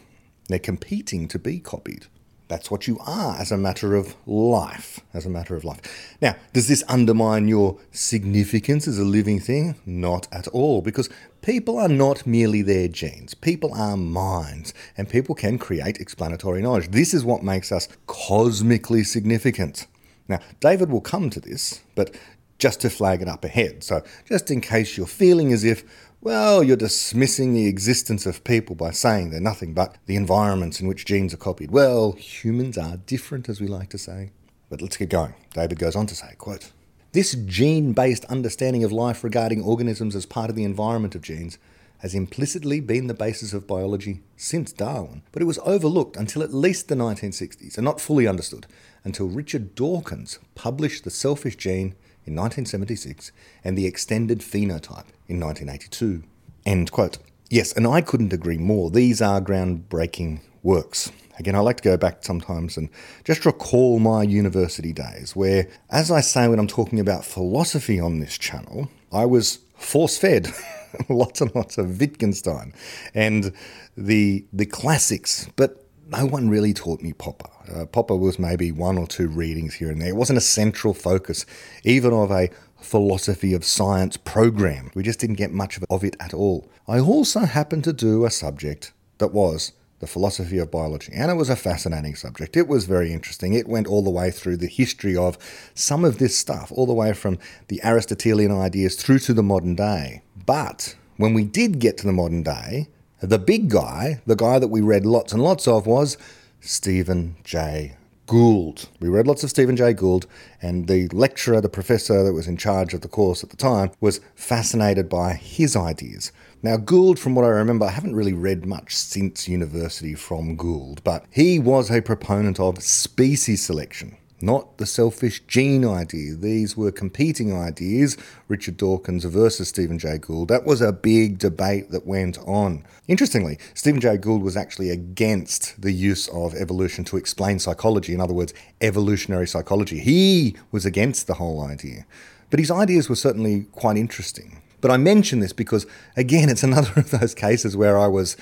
[0.48, 2.06] They're competing to be copied.
[2.54, 5.00] That's what you are as a matter of life.
[5.12, 5.82] As a matter of life.
[6.22, 9.74] Now, does this undermine your significance as a living thing?
[9.88, 11.10] Not at all, because
[11.42, 13.34] people are not merely their genes.
[13.34, 16.90] People are minds, and people can create explanatory knowledge.
[16.92, 19.88] This is what makes us cosmically significant.
[20.28, 22.16] Now, David will come to this, but
[22.60, 23.84] just to flag it up ahead.
[23.84, 25.84] So, just in case you're feeling as if,
[26.24, 30.88] well, you're dismissing the existence of people by saying they're nothing but the environments in
[30.88, 31.70] which genes are copied.
[31.70, 34.32] Well, humans are different, as we like to say.
[34.70, 35.34] But let's get going.
[35.54, 36.72] David goes on to say, quote,
[37.12, 41.58] This gene-based understanding of life regarding organisms as part of the environment of genes
[41.98, 46.54] has implicitly been the basis of biology since Darwin, but it was overlooked until at
[46.54, 48.66] least the 1960s and not fully understood
[49.04, 51.96] until Richard Dawkins published The Selfish Gene
[52.26, 53.32] in 1976
[53.64, 56.24] and The Extended Phenotype in 1982.
[56.66, 57.18] End quote.
[57.50, 58.90] Yes, and I couldn't agree more.
[58.90, 61.12] These are groundbreaking works.
[61.38, 62.90] Again, I like to go back sometimes and
[63.24, 68.20] just recall my university days, where, as I say when I'm talking about philosophy on
[68.20, 70.54] this channel, I was force fed
[71.10, 72.74] lots and lots of Wittgenstein
[73.14, 73.54] and
[73.98, 77.50] the the classics, but no one really taught me Popper.
[77.72, 80.10] Uh, Popper was maybe one or two readings here and there.
[80.10, 81.46] It wasn't a central focus,
[81.84, 82.50] even of a
[82.82, 84.92] philosophy of science program.
[84.94, 86.70] We just didn't get much of it at all.
[86.88, 91.36] I also happened to do a subject that was the philosophy of biology, and it
[91.36, 92.58] was a fascinating subject.
[92.58, 93.54] It was very interesting.
[93.54, 95.38] It went all the way through the history of
[95.74, 97.40] some of this stuff, all the way from
[97.70, 100.22] the Aristotelian ideas through to the modern day.
[100.46, 102.90] But when we did get to the modern day,
[103.22, 106.18] the big guy, the guy that we read lots and lots of, was
[106.66, 108.88] Stephen Jay Gould.
[109.02, 110.28] We read lots of Stephen Jay Gould,
[110.62, 113.92] and the lecturer, the professor that was in charge of the course at the time,
[114.00, 116.32] was fascinated by his ideas.
[116.62, 121.04] Now, Gould, from what I remember, I haven't really read much since university from Gould,
[121.04, 126.36] but he was a proponent of species selection not the selfish gene idea.
[126.36, 128.18] These were competing ideas,
[128.48, 130.50] Richard Dawkins versus Stephen Jay Gould.
[130.50, 132.84] That was a big debate that went on.
[133.08, 138.20] Interestingly, Stephen Jay Gould was actually against the use of evolution to explain psychology, in
[138.20, 140.00] other words, evolutionary psychology.
[140.00, 142.06] He was against the whole idea.
[142.50, 144.62] But his ideas were certainly quite interesting.
[144.82, 145.88] But I mention this because,
[146.18, 148.36] again, it's another of those cases where I was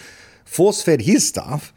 [0.44, 1.72] force fed his stuff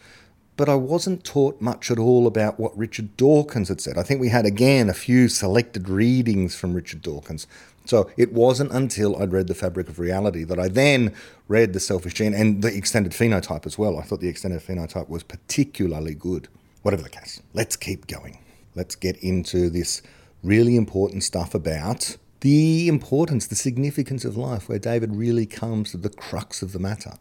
[0.57, 3.99] but I wasn't taught much at all about what Richard Dawkins had said.
[3.99, 7.47] I think we had, again, a few selected readings from Richard Dawkins.
[7.85, 11.13] So it wasn't until I'd read The Fabric of Reality that I then
[11.49, 13.99] read The Selfish Gene and the extended phenotype as well.
[13.99, 16.49] I thought the extended phenotype was particularly good.
[16.83, 18.39] Whatever the case, let's keep going.
[18.75, 20.03] Let's get into this
[20.43, 25.97] really important stuff about the importance, the significance of life, where David really comes to
[25.97, 27.15] the crux of the matter.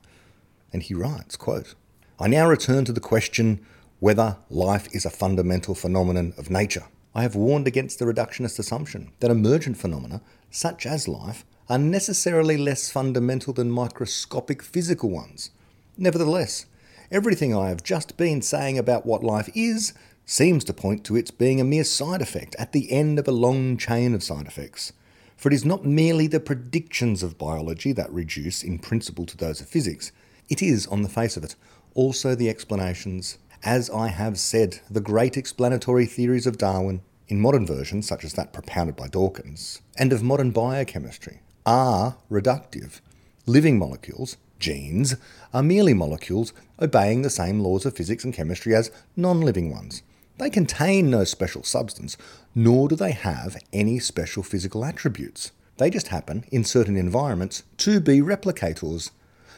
[0.73, 1.75] And he writes, quote,
[2.23, 3.59] I now return to the question
[3.99, 6.85] whether life is a fundamental phenomenon of nature.
[7.13, 12.55] I have warned against the reductionist assumption that emergent phenomena, such as life, are necessarily
[12.55, 15.49] less fundamental than microscopic physical ones.
[15.97, 16.65] Nevertheless,
[17.11, 19.91] everything I have just been saying about what life is
[20.25, 23.33] seems to point to its being a mere side effect at the end of a
[23.33, 24.93] long chain of side effects.
[25.35, 29.59] For it is not merely the predictions of biology that reduce in principle to those
[29.59, 30.13] of physics,
[30.49, 31.55] it is, on the face of it,
[31.95, 33.37] also the explanations.
[33.63, 38.33] As I have said, the great explanatory theories of Darwin, in modern versions such as
[38.33, 42.99] that propounded by Dawkins, and of modern biochemistry, are reductive.
[43.45, 45.15] Living molecules, genes,
[45.53, 50.03] are merely molecules obeying the same laws of physics and chemistry as non living ones.
[50.37, 52.17] They contain no special substance,
[52.55, 55.51] nor do they have any special physical attributes.
[55.77, 59.11] They just happen, in certain environments, to be replicators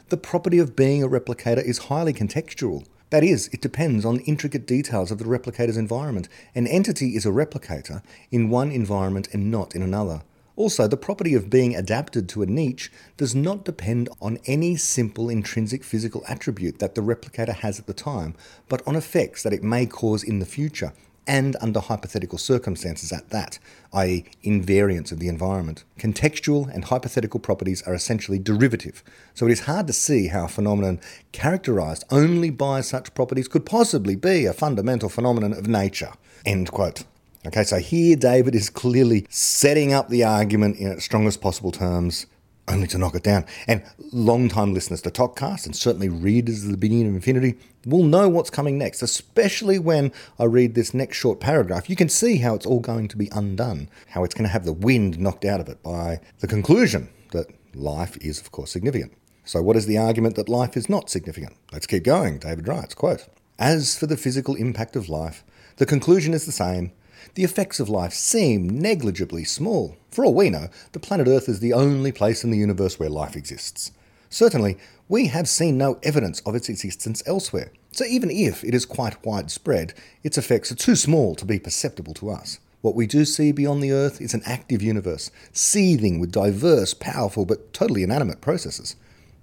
[0.09, 2.85] the property of being a replicator is highly contextual.
[3.09, 6.29] That is, it depends on intricate details of the replicator's environment.
[6.53, 10.21] An entity is a replicator in one environment and not in another.
[10.55, 15.27] Also, the property of being adapted to a niche does not depend on any simple
[15.29, 18.35] intrinsic physical attribute that the replicator has at the time,
[18.69, 20.93] but on effects that it may cause in the future,
[21.28, 23.59] and under hypothetical circumstances at that,
[23.93, 25.84] i.e., invariance of the environment.
[25.97, 29.03] Contextual and hypothetical properties are essentially derivative,
[29.34, 30.99] so it is hard to see how a phenomenon
[31.32, 36.13] characterized only by such properties could possibly be a fundamental phenomenon of nature.
[36.45, 37.03] End quote.
[37.45, 42.26] Okay, so here David is clearly setting up the argument in its strongest possible terms
[42.68, 43.45] only to knock it down.
[43.68, 48.28] And long-time listeners to ToKCast and certainly readers of the beginning of Infinity will know
[48.28, 51.89] what's coming next, especially when I read this next short paragraph.
[51.89, 54.66] You can see how it's all going to be undone, how it's going to have
[54.66, 59.13] the wind knocked out of it by the conclusion that life is, of course, significant.
[59.43, 61.55] So, what is the argument that life is not significant?
[61.72, 62.39] Let's keep going.
[62.39, 63.28] David writes, quote,
[63.59, 65.43] As for the physical impact of life,
[65.78, 66.93] the conclusion is the same.
[67.36, 69.97] The effects of life seem negligibly small.
[70.16, 73.09] For all we know, the planet Earth is the only place in the universe where
[73.09, 73.91] life exists.
[74.30, 74.78] Certainly,
[75.09, 77.74] we have seen no evidence of its existence elsewhere.
[77.91, 79.93] So even if it is quite widespread,
[80.24, 82.59] its effects are too small to be perceptible to us.
[82.80, 87.45] What we do see beyond the Earth is an active universe, seething with diverse, powerful,
[87.45, 88.95] but totally inanimate processes.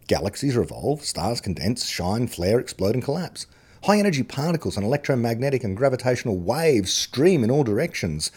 [0.07, 3.47] Galaxies revolve, stars condense, shine, flare, explode, and collapse.
[3.85, 8.33] High energy particles and electromagnetic and gravitational waves stream in all directions.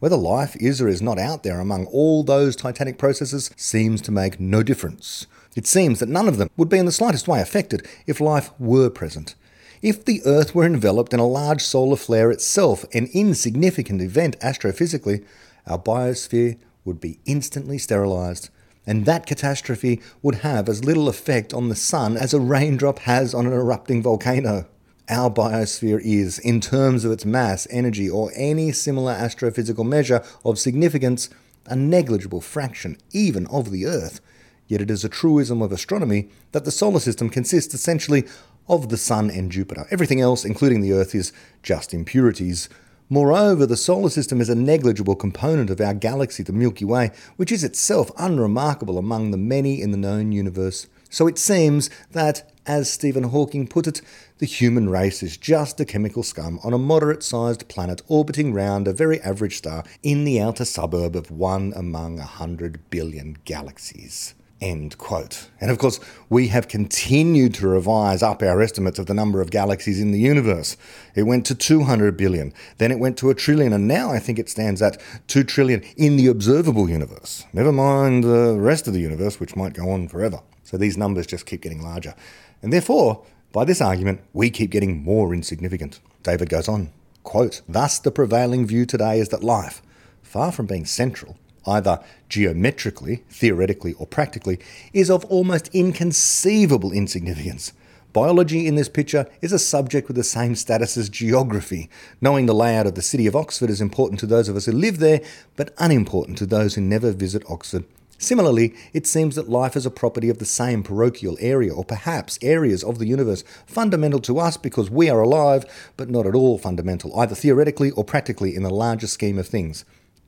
[0.00, 4.10] Whether life is or is not out there among all those titanic processes seems to
[4.10, 5.26] make no difference.
[5.54, 8.50] It seems that none of them would be in the slightest way affected if life
[8.58, 9.34] were present.
[9.82, 15.22] If the Earth were enveloped in a large solar flare itself, an insignificant event astrophysically,
[15.66, 18.48] our biosphere would be instantly sterilized,
[18.86, 23.34] and that catastrophe would have as little effect on the Sun as a raindrop has
[23.34, 24.66] on an erupting volcano.
[25.10, 30.56] Our biosphere is, in terms of its mass, energy, or any similar astrophysical measure of
[30.56, 31.28] significance,
[31.66, 34.20] a negligible fraction even of the Earth.
[34.68, 38.24] Yet it is a truism of astronomy that the solar system consists essentially
[38.68, 39.88] of the Sun and Jupiter.
[39.90, 42.68] Everything else, including the Earth, is just impurities.
[43.08, 47.50] Moreover, the solar system is a negligible component of our galaxy, the Milky Way, which
[47.50, 50.86] is itself unremarkable among the many in the known universe.
[51.08, 54.02] So it seems that, as Stephen Hawking put it,
[54.38, 58.86] the human race is just a chemical scum on a moderate sized planet orbiting round
[58.86, 64.34] a very average star in the outer suburb of one among a hundred billion galaxies.
[64.60, 65.48] End quote.
[65.58, 69.50] And of course, we have continued to revise up our estimates of the number of
[69.50, 70.76] galaxies in the universe.
[71.14, 74.38] It went to 200 billion, then it went to a trillion, and now I think
[74.38, 77.46] it stands at 2 trillion in the observable universe.
[77.54, 80.42] Never mind the rest of the universe, which might go on forever.
[80.62, 82.14] So these numbers just keep getting larger.
[82.62, 86.00] And therefore, by this argument, we keep getting more insignificant.
[86.22, 86.90] David goes on,
[87.22, 89.82] quote, Thus the prevailing view today is that life,
[90.22, 91.36] far from being central,
[91.66, 94.58] either geometrically, theoretically, or practically,
[94.92, 97.72] is of almost inconceivable insignificance.
[98.12, 101.88] Biology in this picture is a subject with the same status as geography.
[102.20, 104.72] Knowing the layout of the city of Oxford is important to those of us who
[104.72, 105.20] live there,
[105.54, 107.84] but unimportant to those who never visit Oxford.
[108.20, 112.38] Similarly, it seems that life is a property of the same parochial area, or perhaps
[112.40, 115.64] areas of the universe, fundamental to us because we are alive,
[115.96, 119.84] but not at all fundamental, either theoretically or practically in the larger scheme of things.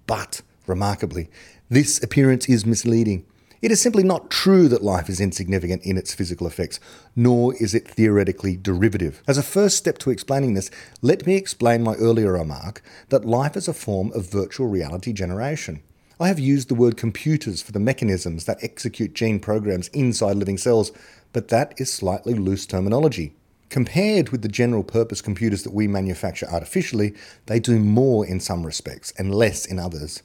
[0.06, 1.28] But Remarkably,
[1.68, 3.26] this appearance is misleading.
[3.60, 6.80] It is simply not true that life is insignificant in its physical effects,
[7.14, 9.22] nor is it theoretically derivative.
[9.28, 10.70] As a first step to explaining this,
[11.00, 15.82] let me explain my earlier remark that life is a form of virtual reality generation.
[16.20, 20.58] I have used the word computers for the mechanisms that execute gene programs inside living
[20.58, 20.92] cells,
[21.32, 23.34] but that is slightly loose terminology.
[23.70, 27.14] Compared with the general purpose computers that we manufacture artificially,
[27.46, 30.22] they do more in some respects and less in others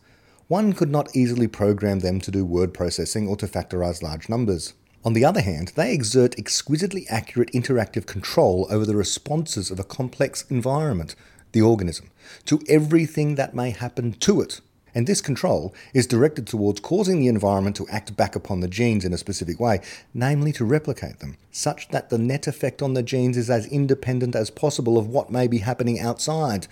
[0.48, 4.74] one could not easily program them to do word processing or to factorize large numbers.
[5.04, 9.84] On the other hand, they exert exquisitely accurate interactive control over the responses of a
[9.84, 11.16] complex environment,
[11.52, 12.12] the organism,
[12.46, 14.62] to everything that may happen to it.
[14.98, 19.06] And this control is directed towards causing the environment to act back upon the genes
[19.06, 19.80] in a specific way,
[20.12, 24.36] namely to replicate them, such that the net effect on the genes is as independent
[24.36, 26.66] as possible of what may be happening outside.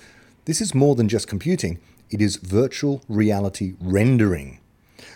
[0.46, 1.78] This is more than just computing,
[2.10, 4.60] it is virtual reality rendering.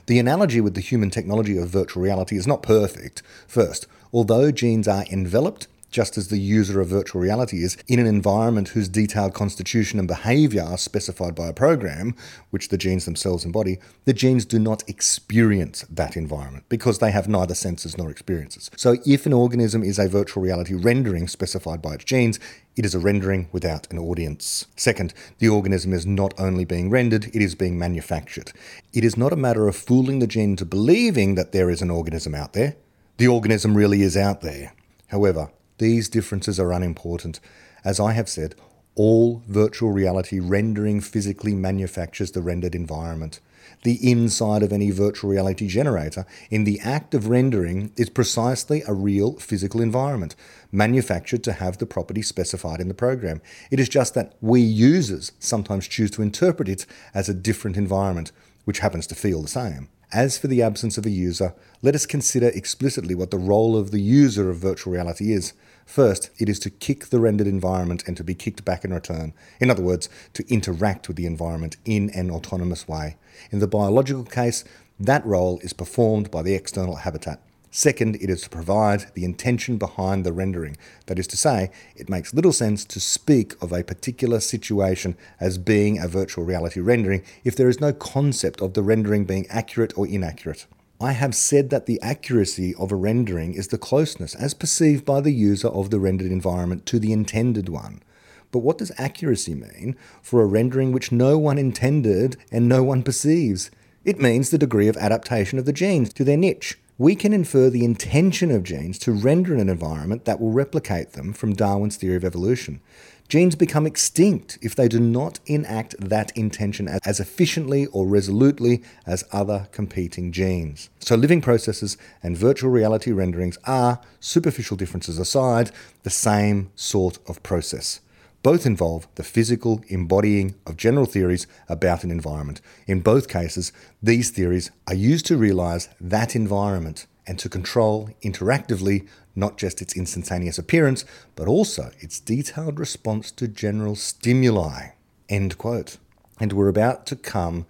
[0.06, 3.24] The analogy with the human technology of virtual reality is not perfect.
[3.48, 8.06] First, although genes are enveloped just as the user of virtual reality is, in an
[8.06, 12.16] environment whose detailed constitution and behavior are specified by a program,
[12.50, 17.28] which the genes themselves embody, the genes do not experience that environment because they have
[17.28, 18.70] neither senses nor experiences.
[18.76, 22.40] So, if an organism is a virtual reality rendering specified by its genes,
[22.76, 24.66] it is a rendering without an audience.
[24.76, 28.54] Second, the organism is not only being rendered, it is being manufactured.
[28.94, 31.90] It is not a matter of fooling the gene to believing that there is an
[31.90, 32.76] organism out there.
[33.18, 34.74] The organism really is out there.
[35.08, 35.50] However,
[35.80, 37.40] these differences are unimportant.
[37.84, 38.56] As I have said,
[38.96, 43.40] all virtual reality rendering physically manufactures the rendered environment.
[43.84, 48.94] The inside of any virtual reality generator, in the act of rendering, is precisely a
[48.94, 50.36] real physical environment,
[50.72, 53.42] manufactured to have the property specified in the program.
[53.72, 58.34] It is just that we users sometimes choose to interpret it as a different environment,
[58.66, 59.88] which happens to feel the same.
[60.12, 63.92] As for the absence of a user, let us consider explicitly what the role of
[63.92, 65.54] the user of virtual reality is.
[65.90, 69.34] First, it is to kick the rendered environment and to be kicked back in return.
[69.60, 73.18] In other words, to interact with the environment in an autonomous way.
[73.50, 74.64] In the biological case,
[75.00, 77.42] that role is performed by the external habitat.
[77.72, 80.78] Second, it is to provide the intention behind the rendering.
[81.08, 85.58] That is to say, it makes little sense to speak of a particular situation as
[85.58, 89.98] being a virtual reality rendering if there is no concept of the rendering being accurate
[89.98, 90.68] or inaccurate.
[91.02, 95.22] I have said that the accuracy of a rendering is the closeness as perceived by
[95.22, 98.04] the user of the rendered environment to the intended one.
[98.52, 103.04] But what does accuracy mean for a rendering which no one intended and no one
[103.04, 103.72] perceives?
[104.04, 107.70] It means the degree of adaptation of the genes to their niche we can infer
[107.70, 112.18] the intention of genes to render an environment that will replicate them from Darwin's theory
[112.18, 112.82] of evolution.
[113.30, 119.24] Genes become extinct if they do not enact that intention as efficiently or resolutely as
[119.32, 120.90] other competing genes.
[120.98, 125.70] So, living processes and virtual reality renderings are, superficial differences aside,
[126.02, 128.00] the same sort of process.
[128.42, 132.62] Both involve the physical embodying of general theories about an environment.
[132.88, 133.72] In both cases,
[134.02, 139.08] these theories are used to realize that environment and to control interactively
[139.40, 144.90] not just its instantaneous appearance, but also its detailed response to general stimuli.
[145.28, 145.98] End quote.
[146.40, 147.66] And we're about to come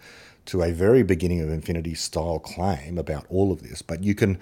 [0.45, 4.39] to a very beginning of infinity style claim about all of this, but you can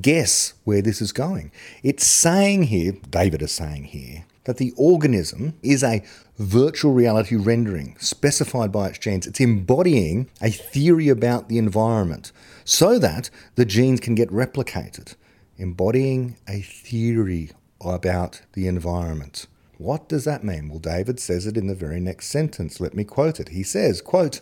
[0.00, 1.52] guess where this is going.
[1.82, 6.02] It's saying here, David is saying here, that the organism is a
[6.38, 9.26] virtual reality rendering specified by its genes.
[9.26, 12.32] It's embodying a theory about the environment
[12.64, 15.14] so that the genes can get replicated.
[15.60, 17.50] Embodying a theory
[17.82, 19.46] about the environment.
[19.76, 20.70] What does that mean?
[20.70, 22.80] Well, David says it in the very next sentence.
[22.80, 23.50] Let me quote it.
[23.50, 24.40] He says, quote,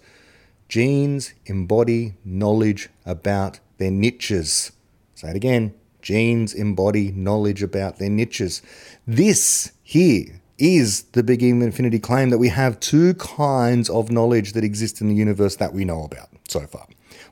[0.68, 4.70] genes embody knowledge about their niches.
[5.16, 5.74] Say it again.
[6.02, 8.62] Genes embody knowledge about their niches.
[9.04, 14.62] This here is the big infinity claim that we have two kinds of knowledge that
[14.62, 16.86] exist in the universe that we know about so far.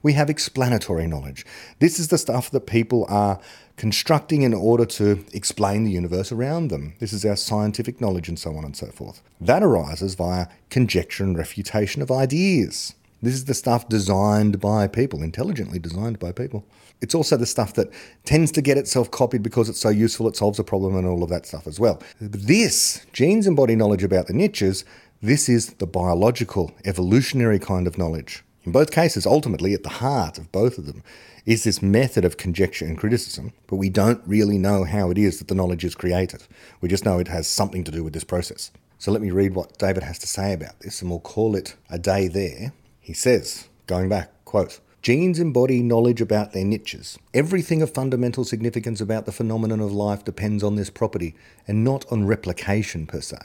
[0.06, 1.44] We have explanatory knowledge.
[1.80, 3.40] This is the stuff that people are
[3.76, 6.94] constructing in order to explain the universe around them.
[7.00, 9.20] This is our scientific knowledge and so on and so forth.
[9.40, 12.94] That arises via conjecture and refutation of ideas.
[13.20, 16.64] This is the stuff designed by people, intelligently designed by people.
[17.00, 17.92] It's also the stuff that
[18.24, 21.24] tends to get itself copied because it's so useful, it solves a problem, and all
[21.24, 22.00] of that stuff as well.
[22.20, 24.84] This, genes embody knowledge about the niches,
[25.20, 28.44] this is the biological, evolutionary kind of knowledge.
[28.66, 31.02] In both cases, ultimately, at the heart of both of them,
[31.46, 35.38] is this method of conjecture and criticism, but we don't really know how it is
[35.38, 36.42] that the knowledge is created.
[36.80, 38.72] We just know it has something to do with this process.
[38.98, 41.76] So let me read what David has to say about this, and we'll call it
[41.88, 42.72] a day there
[43.06, 47.16] he says, going back, quote, Genes embody knowledge about their niches.
[47.32, 51.36] Everything of fundamental significance about the phenomenon of life depends on this property
[51.68, 53.38] and not on replication per se.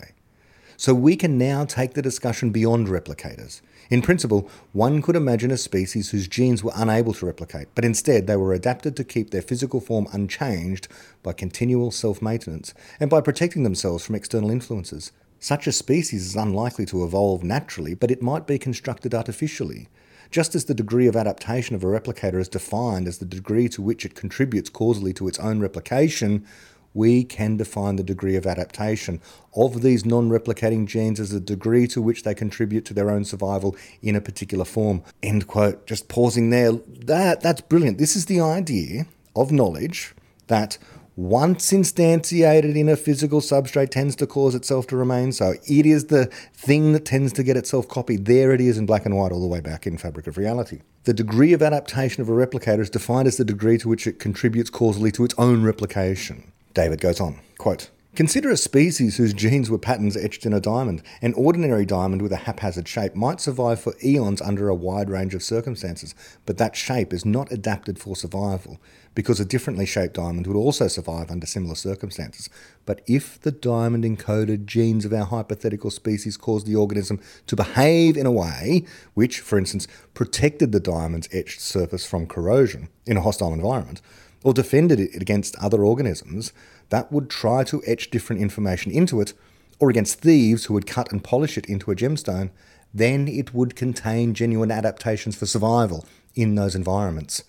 [0.77, 3.61] So we can now take the discussion beyond replicators.
[3.89, 8.27] In principle, one could imagine a species whose genes were unable to replicate, but instead
[8.27, 10.87] they were adapted to keep their physical form unchanged
[11.23, 15.11] by continual self maintenance and by protecting themselves from external influences.
[15.39, 19.87] Such a species is unlikely to evolve naturally, but it might be constructed artificially.
[20.29, 23.81] Just as the degree of adaptation of a replicator is defined as the degree to
[23.81, 26.45] which it contributes causally to its own replication,
[26.93, 29.21] we can define the degree of adaptation
[29.55, 33.25] of these non replicating genes as the degree to which they contribute to their own
[33.25, 35.03] survival in a particular form.
[35.21, 35.85] End quote.
[35.87, 36.71] Just pausing there.
[36.71, 37.97] That, that's brilliant.
[37.97, 40.13] This is the idea of knowledge
[40.47, 40.77] that
[41.17, 45.53] once instantiated in a physical substrate, tends to cause itself to remain so.
[45.67, 48.25] It is the thing that tends to get itself copied.
[48.25, 50.81] There it is in black and white all the way back in Fabric of Reality.
[51.03, 54.19] The degree of adaptation of a replicator is defined as the degree to which it
[54.19, 56.51] contributes causally to its own replication.
[56.73, 61.01] David goes on, quote, Consider a species whose genes were patterns etched in a diamond.
[61.21, 65.33] An ordinary diamond with a haphazard shape might survive for eons under a wide range
[65.33, 66.13] of circumstances,
[66.45, 68.81] but that shape is not adapted for survival
[69.15, 72.49] because a differently shaped diamond would also survive under similar circumstances.
[72.85, 78.17] But if the diamond encoded genes of our hypothetical species caused the organism to behave
[78.17, 83.21] in a way which, for instance, protected the diamond's etched surface from corrosion in a
[83.21, 84.01] hostile environment,
[84.43, 86.51] or defended it against other organisms,
[86.89, 89.33] that would try to etch different information into it,
[89.79, 92.51] or against thieves who would cut and polish it into a gemstone,
[92.93, 97.43] then it would contain genuine adaptations for survival in those environments.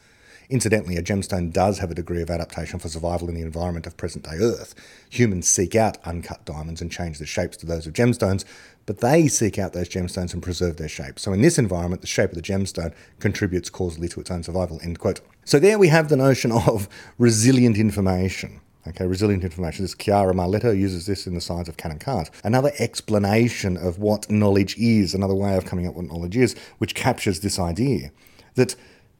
[0.48, 3.96] Incidentally, a gemstone does have a degree of adaptation for survival in the environment of
[3.96, 4.74] present day Earth.
[5.08, 8.44] Humans seek out uncut diamonds and change their shapes to those of gemstones,
[8.84, 11.18] but they seek out those gemstones and preserve their shape.
[11.18, 14.78] So in this environment, the shape of the gemstone contributes causally to its own survival.
[14.82, 15.20] End quote.
[15.44, 16.88] So there we have the notion of
[17.18, 18.60] resilient information.
[18.88, 19.84] Okay, resilient information.
[19.84, 22.28] This Chiara Marletto uses this in the science of Can and Can't.
[22.42, 26.56] Another explanation of what knowledge is, another way of coming up with what knowledge is,
[26.78, 28.10] which captures this idea
[28.56, 28.74] that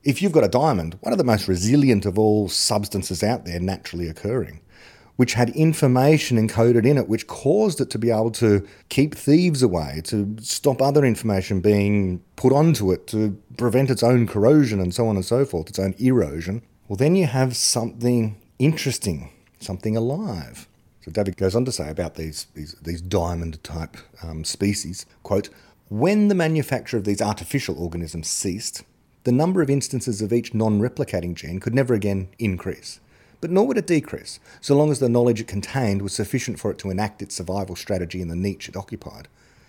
[0.05, 3.61] If you've got a diamond, one of the most resilient of all substances out there
[3.61, 4.61] naturally occurring,
[5.17, 9.63] which had information encoded in it which caused it to be able to keep thieves
[9.63, 14.95] away, to stop other information being put onto it, to prevent its own corrosion and
[14.95, 19.97] so on and so forth, its own erosion, well, then you have something interesting, something
[19.97, 20.69] alive.
[21.03, 25.49] So David goes on to say about these, these, these diamond type um, species, quote,
[25.89, 28.85] when the manufacture of these artificial organisms ceased,
[29.25, 33.01] the number of instances of each non replicating gene could never again increase.
[33.43, 36.71] But nor would it decrease, so long as the knowledge it contained was sufficient for
[36.71, 39.27] it to enact its survival strategy in the niche it occupied.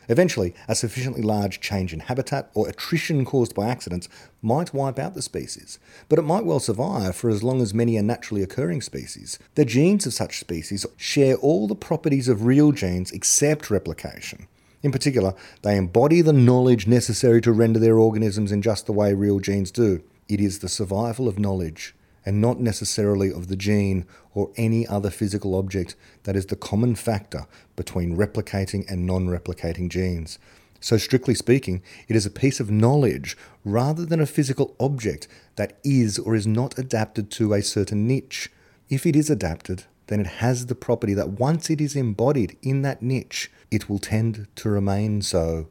[0.07, 4.07] Eventually, a sufficiently large change in habitat or attrition caused by accidents
[4.43, 7.97] might wipe out the species, but it might well survive for as long as many
[7.97, 9.39] are naturally occurring species.
[9.55, 14.45] The genes of such species share all the properties of real genes except replication.
[14.83, 19.15] In particular, they embody the knowledge necessary to render their organisms in just the way
[19.15, 20.03] real genes do.
[20.29, 21.95] It is the survival of knowledge
[22.25, 26.95] and not necessarily of the gene or any other physical object that is the common
[26.95, 27.45] factor
[27.75, 30.39] between replicating and non replicating genes.
[30.79, 35.77] So, strictly speaking, it is a piece of knowledge rather than a physical object that
[35.83, 38.51] is or is not adapted to a certain niche.
[38.89, 42.81] If it is adapted, then it has the property that once it is embodied in
[42.81, 45.67] that niche, it will tend to remain so.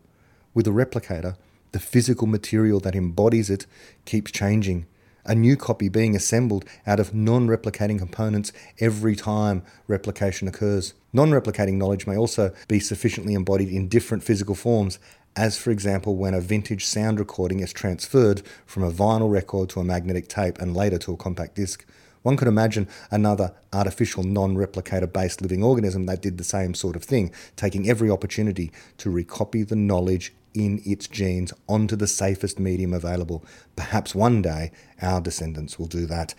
[0.54, 1.36] With a replicator,
[1.72, 3.66] the physical material that embodies it
[4.04, 4.86] keeps changing
[5.24, 10.94] a new copy being assembled out of non replicating components every time replication occurs.
[11.12, 14.98] Non replicating knowledge may also be sufficiently embodied in different physical forms,
[15.36, 19.80] as for example when a vintage sound recording is transferred from a vinyl record to
[19.80, 21.84] a magnetic tape and later to a compact disc.
[22.22, 26.96] One could imagine another artificial non replicator based living organism that did the same sort
[26.96, 32.58] of thing, taking every opportunity to recopy the knowledge in its genes onto the safest
[32.58, 33.44] medium available.
[33.76, 36.34] Perhaps one day our descendants will do that.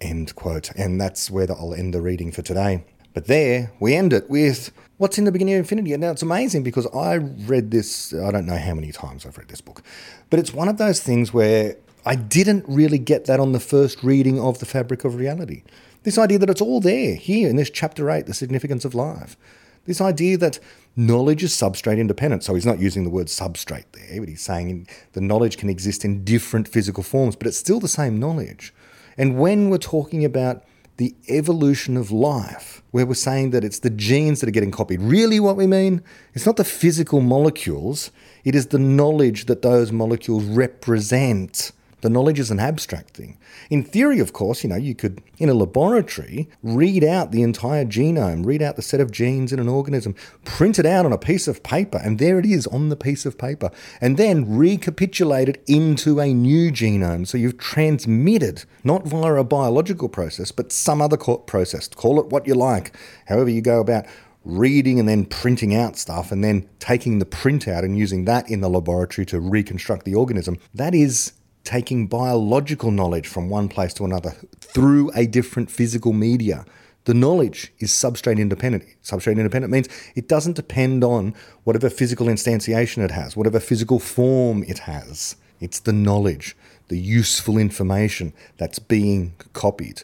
[0.00, 0.70] End quote.
[0.76, 2.84] And that's where I'll end the reading for today.
[3.14, 5.92] But there we end it with what's in the beginning of infinity.
[5.92, 9.36] And now it's amazing because I read this, I don't know how many times I've
[9.36, 9.82] read this book,
[10.30, 14.02] but it's one of those things where I didn't really get that on the first
[14.02, 15.62] reading of The Fabric of Reality.
[16.02, 19.36] This idea that it's all there here in this chapter 8, The Significance of Life.
[19.84, 20.58] This idea that
[20.96, 22.44] knowledge is substrate independent.
[22.44, 26.04] So he's not using the word substrate there, but he's saying the knowledge can exist
[26.04, 28.72] in different physical forms, but it's still the same knowledge.
[29.16, 30.64] And when we're talking about
[30.98, 35.00] the evolution of life, where we're saying that it's the genes that are getting copied,
[35.00, 36.02] really what we mean?
[36.34, 38.10] It's not the physical molecules,
[38.44, 41.72] it is the knowledge that those molecules represent.
[42.02, 43.38] The knowledge is an abstract thing.
[43.70, 47.84] In theory, of course, you know, you could, in a laboratory, read out the entire
[47.84, 51.18] genome, read out the set of genes in an organism, print it out on a
[51.18, 55.48] piece of paper, and there it is on the piece of paper, and then recapitulate
[55.48, 57.24] it into a new genome.
[57.26, 61.86] So you've transmitted, not via a biological process, but some other process.
[61.86, 62.96] Call it what you like,
[63.26, 64.06] however you go about
[64.44, 68.60] reading and then printing out stuff and then taking the printout and using that in
[68.60, 70.58] the laboratory to reconstruct the organism.
[70.74, 71.34] That is
[71.64, 76.64] taking biological knowledge from one place to another through a different physical media.
[77.04, 78.84] The knowledge is substrate independent.
[79.02, 81.34] Substrate independent means it doesn't depend on
[81.64, 85.36] whatever physical instantiation it has, whatever physical form it has.
[85.60, 86.56] It's the knowledge,
[86.88, 90.02] the useful information that's being copied.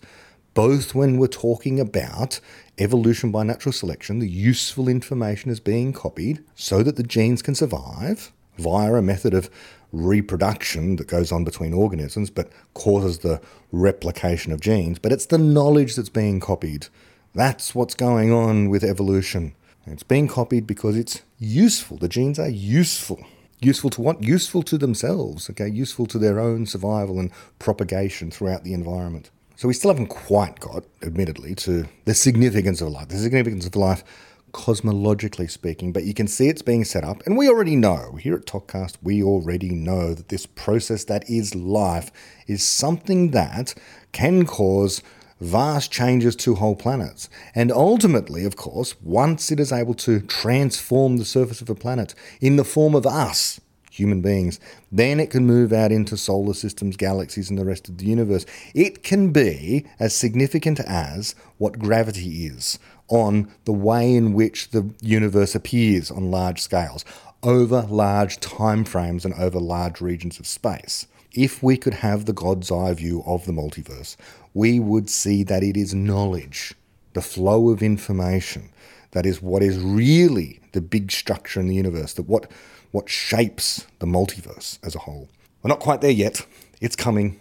[0.55, 2.41] Both when we're talking about
[2.79, 7.55] evolution by natural selection, the useful information is being copied so that the genes can
[7.55, 9.51] survive via a method of
[9.93, 13.41] reproduction that goes on between organisms but causes the
[13.73, 16.87] replication of genes, but it's the knowledge that's being copied.
[17.35, 19.55] That's what's going on with evolution.
[19.87, 21.97] It's being copied because it's useful.
[21.97, 23.25] The genes are useful.
[23.61, 24.23] Useful to what?
[24.23, 25.69] Useful to themselves, okay?
[25.69, 29.31] Useful to their own survival and propagation throughout the environment.
[29.57, 33.09] So we still haven't quite got, admittedly, to the significance of life.
[33.09, 34.05] The significance of life
[34.53, 37.25] cosmologically speaking, but you can see it's being set up.
[37.27, 41.55] And we already know, here at ToKCast, we already know that this process that is
[41.55, 42.11] life
[42.47, 43.75] is something that
[44.13, 45.03] can cause
[45.41, 47.29] vast changes to whole planets.
[47.55, 52.15] And ultimately, of course, once it is able to transform the surface of a planet
[52.41, 54.61] in the form of us, human beings,
[54.93, 58.47] then it can move out into solar systems, galaxies, and the rest of the universe.
[58.75, 62.79] It can be as significant as what gravity is
[63.09, 67.05] on the way in which the universe appears on large scales,
[67.43, 71.07] over large time frames and over large regions of space.
[71.33, 74.17] If we could have the God's eye view of the multiverse,
[74.55, 76.75] we would see that it is knowledge,
[77.13, 78.71] the flow of information,
[79.13, 82.51] that is what is really the big structure in the universe, that what,
[82.91, 85.29] what shapes the multiverse as a whole.
[85.63, 86.47] We're not quite there yet.
[86.81, 87.39] It's coming.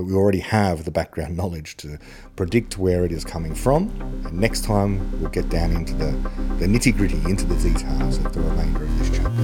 [0.00, 1.98] But we already have the background knowledge to
[2.34, 3.90] predict where it is coming from.
[4.24, 6.12] And next time, we'll get down into the,
[6.58, 9.42] the nitty gritty, into the details of the remainder of this chapter.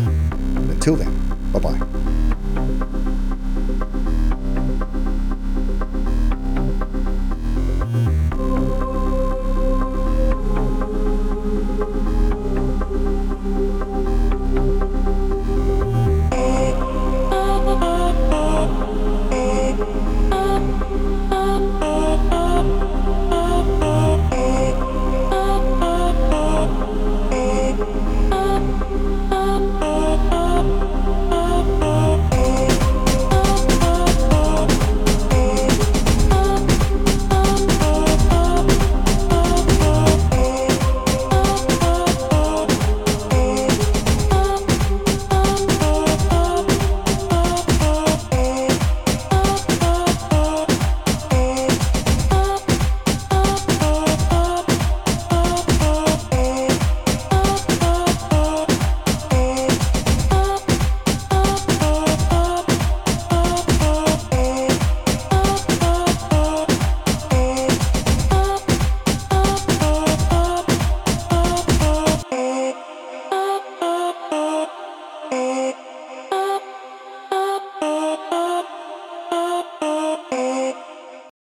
[0.73, 2.26] Until then, bye bye.